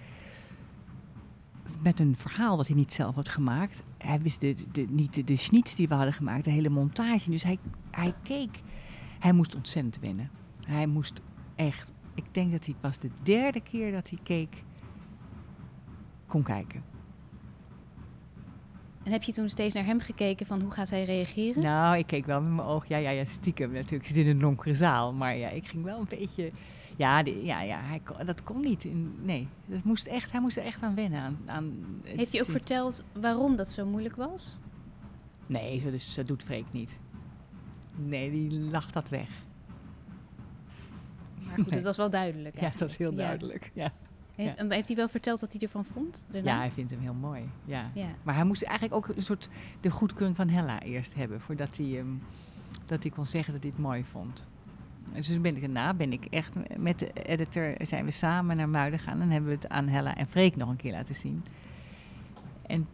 Met 1.84 2.00
een 2.00 2.16
verhaal 2.18 2.58
wat 2.58 2.68
hij 2.68 2.76
niet 2.76 2.94
zelf 2.94 3.16
had 3.16 3.30
gemaakt. 3.30 3.84
Hij 4.02 4.22
wist 4.22 4.42
de, 4.42 4.56
de, 4.72 4.86
niet 4.90 5.14
de, 5.14 5.24
de 5.24 5.36
schnitz 5.36 5.76
die 5.76 5.88
we 5.88 5.94
hadden 5.94 6.14
gemaakt, 6.14 6.44
de 6.44 6.52
hele 6.52 6.70
montage. 6.70 7.30
Dus 7.30 7.44
hij, 7.44 7.58
hij 7.92 8.14
keek. 8.24 8.60
Hij 9.20 9.32
moest 9.32 9.56
ontzettend 9.56 10.00
wennen. 10.00 10.30
Hij 10.66 10.88
moest 10.88 11.22
echt. 11.56 11.92
Ik 12.16 12.34
denk 12.34 12.52
dat 12.52 12.66
hij 12.66 12.76
pas 12.80 13.00
de 13.00 13.10
derde 13.24 13.62
keer 13.62 13.92
dat 13.92 14.10
hij 14.10 14.20
keek, 14.24 14.64
kon 16.28 16.44
kijken. 16.44 16.84
En 19.04 19.12
heb 19.12 19.24
je 19.24 19.32
toen 19.32 19.50
steeds 19.50 19.74
naar 19.74 19.86
hem 19.86 20.00
gekeken 20.00 20.46
van 20.46 20.62
hoe 20.62 20.72
gaat 20.72 20.90
hij 20.90 21.04
reageren? 21.04 21.62
Nou, 21.62 21.98
ik 21.98 22.08
keek 22.08 22.26
wel 22.26 22.42
met 22.42 22.52
mijn 22.52 22.68
oog. 22.68 22.88
Ja, 22.88 22.98
ja, 22.98 23.10
ja, 23.10 23.26
stiekem 23.26 23.72
natuurlijk. 23.72 24.10
Ik 24.10 24.16
zit 24.16 24.26
in 24.26 24.28
een 24.28 24.40
donkere 24.40 24.76
zaal. 24.76 25.14
Maar 25.14 25.38
ja, 25.38 25.50
ik 25.50 25.68
ging 25.68 25.84
wel 25.84 26.00
een 26.00 26.20
beetje... 26.20 26.52
Ja, 26.98 27.20
ja, 27.20 27.62
ja 27.62 27.80
hij, 27.82 28.00
kon- 28.04 28.26
dat 28.26 28.44
kon 28.44 28.60
niet. 28.60 28.84
In, 28.84 29.16
nee, 29.22 29.48
dat 29.66 29.84
moest 29.84 30.08
echt, 30.08 30.32
hij 30.32 30.42
moest 30.42 30.58
er 30.58 30.64
echt 30.64 30.82
aan 30.82 30.96
wennen. 30.96 31.22
Aan, 31.22 31.38
aan 31.46 31.86
het 32.04 32.16
Heeft 32.18 32.32
hij 32.32 32.42
ook 32.42 32.50
verteld 32.50 33.04
waarom 33.14 33.56
dat 33.56 33.68
zo 33.68 33.86
moeilijk 33.86 34.16
was? 34.16 34.58
Nee, 35.48 35.80
zo, 35.80 35.92
dus, 35.92 36.14
dat 36.16 36.28
doet 36.28 36.44
Freek 36.44 36.66
niet. 36.72 37.00
Nee, 37.96 38.32
die 38.32 38.60
lacht 38.60 38.94
dat 38.94 39.10
weg. 39.10 39.30
Maar 41.46 41.54
goed, 41.56 41.66
Nee. 41.66 41.76
het 41.76 41.84
was 41.84 41.98
wel 41.98 42.10
duidelijk. 42.10 42.60
Ja, 42.60 42.70
het 42.70 42.80
was 42.80 42.98
heel 42.98 43.18
eigenlijk. 43.18 43.72
Ja. 43.74 43.90
duidelijk. 43.90 43.96
Ja. 44.36 44.44
Heeft, 44.44 44.74
heeft 44.74 44.88
hij 44.88 44.96
wel 44.98 45.08
verteld 45.10 45.42
wat 45.42 45.52
hij 45.52 45.62
ervan 45.62 45.86
vond? 45.86 46.26
daarna? 46.30 46.52
ja, 46.52 46.58
hij 46.58 46.72
vindt 46.72 46.92
hem 46.92 47.00
heel 47.00 47.14
mooi. 47.14 47.50
Ja. 47.66 47.92
ja. 47.94 48.08
Maar 48.24 48.36
hij 48.36 48.44
moest 48.44 48.62
eigenlijk 48.64 48.96
ook 48.96 49.16
een 49.16 49.22
soort 49.22 49.50
de 49.80 49.90
goedkeuring 49.92 50.36
van 50.38 50.50
Hella 50.50 50.82
eerst 50.82 51.14
hebben. 51.14 51.42
Voordat 51.42 51.78
hij, 51.78 51.86
hem 51.86 52.20
dat 52.86 53.04
hij 53.04 53.12
kon 53.12 53.26
zeggen 53.26 53.54
dat 53.54 53.62
hij 53.62 53.72
het 53.72 53.80
mooi 53.82 54.04
vond. 54.04 54.48
Dus 55.14 55.42
ben 55.42 55.56
ik 55.56 55.62
daarna 55.62 55.94
ben 55.94 56.12
ik 56.12 56.26
echt 56.26 56.54
met 56.78 57.00
de 57.00 57.12
editor 57.14 57.76
zijn 57.82 58.06
we 58.06 58.12
samen 58.12 58.56
naar 58.56 58.70
Muiden 58.70 59.00
gegaan 59.00 59.22
en 59.22 59.30
hebben 59.30 59.50
we 59.50 59.56
het 59.56 59.70
aan 59.70 59.88
Hella 59.88 60.16
en 60.16 60.28
Freek 60.28 60.56
nog 60.56 60.70
een 60.70 60.76
keer 60.76 60.92
laten 60.92 61.16
zien. 61.16 61.44
En 62.68 62.88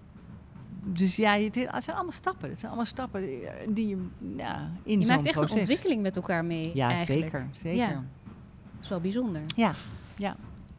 dus 0.83 1.15
ja, 1.15 1.37
het 1.39 1.53
zijn 1.53 1.95
allemaal 1.95 2.11
stappen. 2.11 2.49
Het 2.49 2.59
zijn 2.59 2.71
allemaal 2.71 2.89
stappen 2.89 3.21
eh, 3.21 3.49
die 3.69 3.87
je 3.87 4.07
ja, 4.37 4.71
in 4.83 4.99
Je 4.99 5.07
maakt 5.07 5.25
echt 5.25 5.35
proces. 5.35 5.51
een 5.51 5.57
ontwikkeling 5.57 6.01
met 6.01 6.15
elkaar 6.15 6.45
mee. 6.45 6.71
Ja, 6.73 6.87
eigenlijk. 6.87 7.21
zeker, 7.21 7.47
zeker. 7.53 7.77
Ja. 7.77 7.93
Dat 7.93 8.81
is 8.81 8.89
wel 8.89 8.99
bijzonder. 8.99 9.41
Ja. 9.55 9.73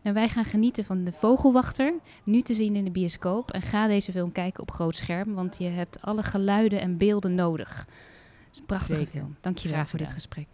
En 0.02 0.14
wij 0.14 0.28
gaan 0.28 0.44
genieten 0.44 0.84
van 0.84 1.04
De 1.04 1.12
Vogelwachter, 1.12 1.94
nu 2.24 2.40
te 2.40 2.54
zien 2.54 2.76
in 2.76 2.84
de 2.84 2.90
bioscoop. 2.90 3.50
En 3.50 3.62
ga 3.62 3.86
deze 3.86 4.12
film 4.12 4.32
kijken 4.32 4.62
op 4.62 4.70
groot 4.70 4.96
scherm, 4.96 5.34
want 5.34 5.58
je 5.58 5.68
hebt 5.68 6.02
alle 6.02 6.22
geluiden 6.22 6.80
en 6.80 6.96
beelden 6.96 7.34
nodig. 7.34 7.78
Het 7.78 7.86
is 8.52 8.58
een 8.58 8.66
prachtige 8.66 8.96
Zeker. 8.96 9.12
film. 9.12 9.36
Dankjewel 9.40 9.76
Graag 9.76 9.88
voor 9.88 9.98
dit 9.98 10.12
gesprek. 10.12 10.46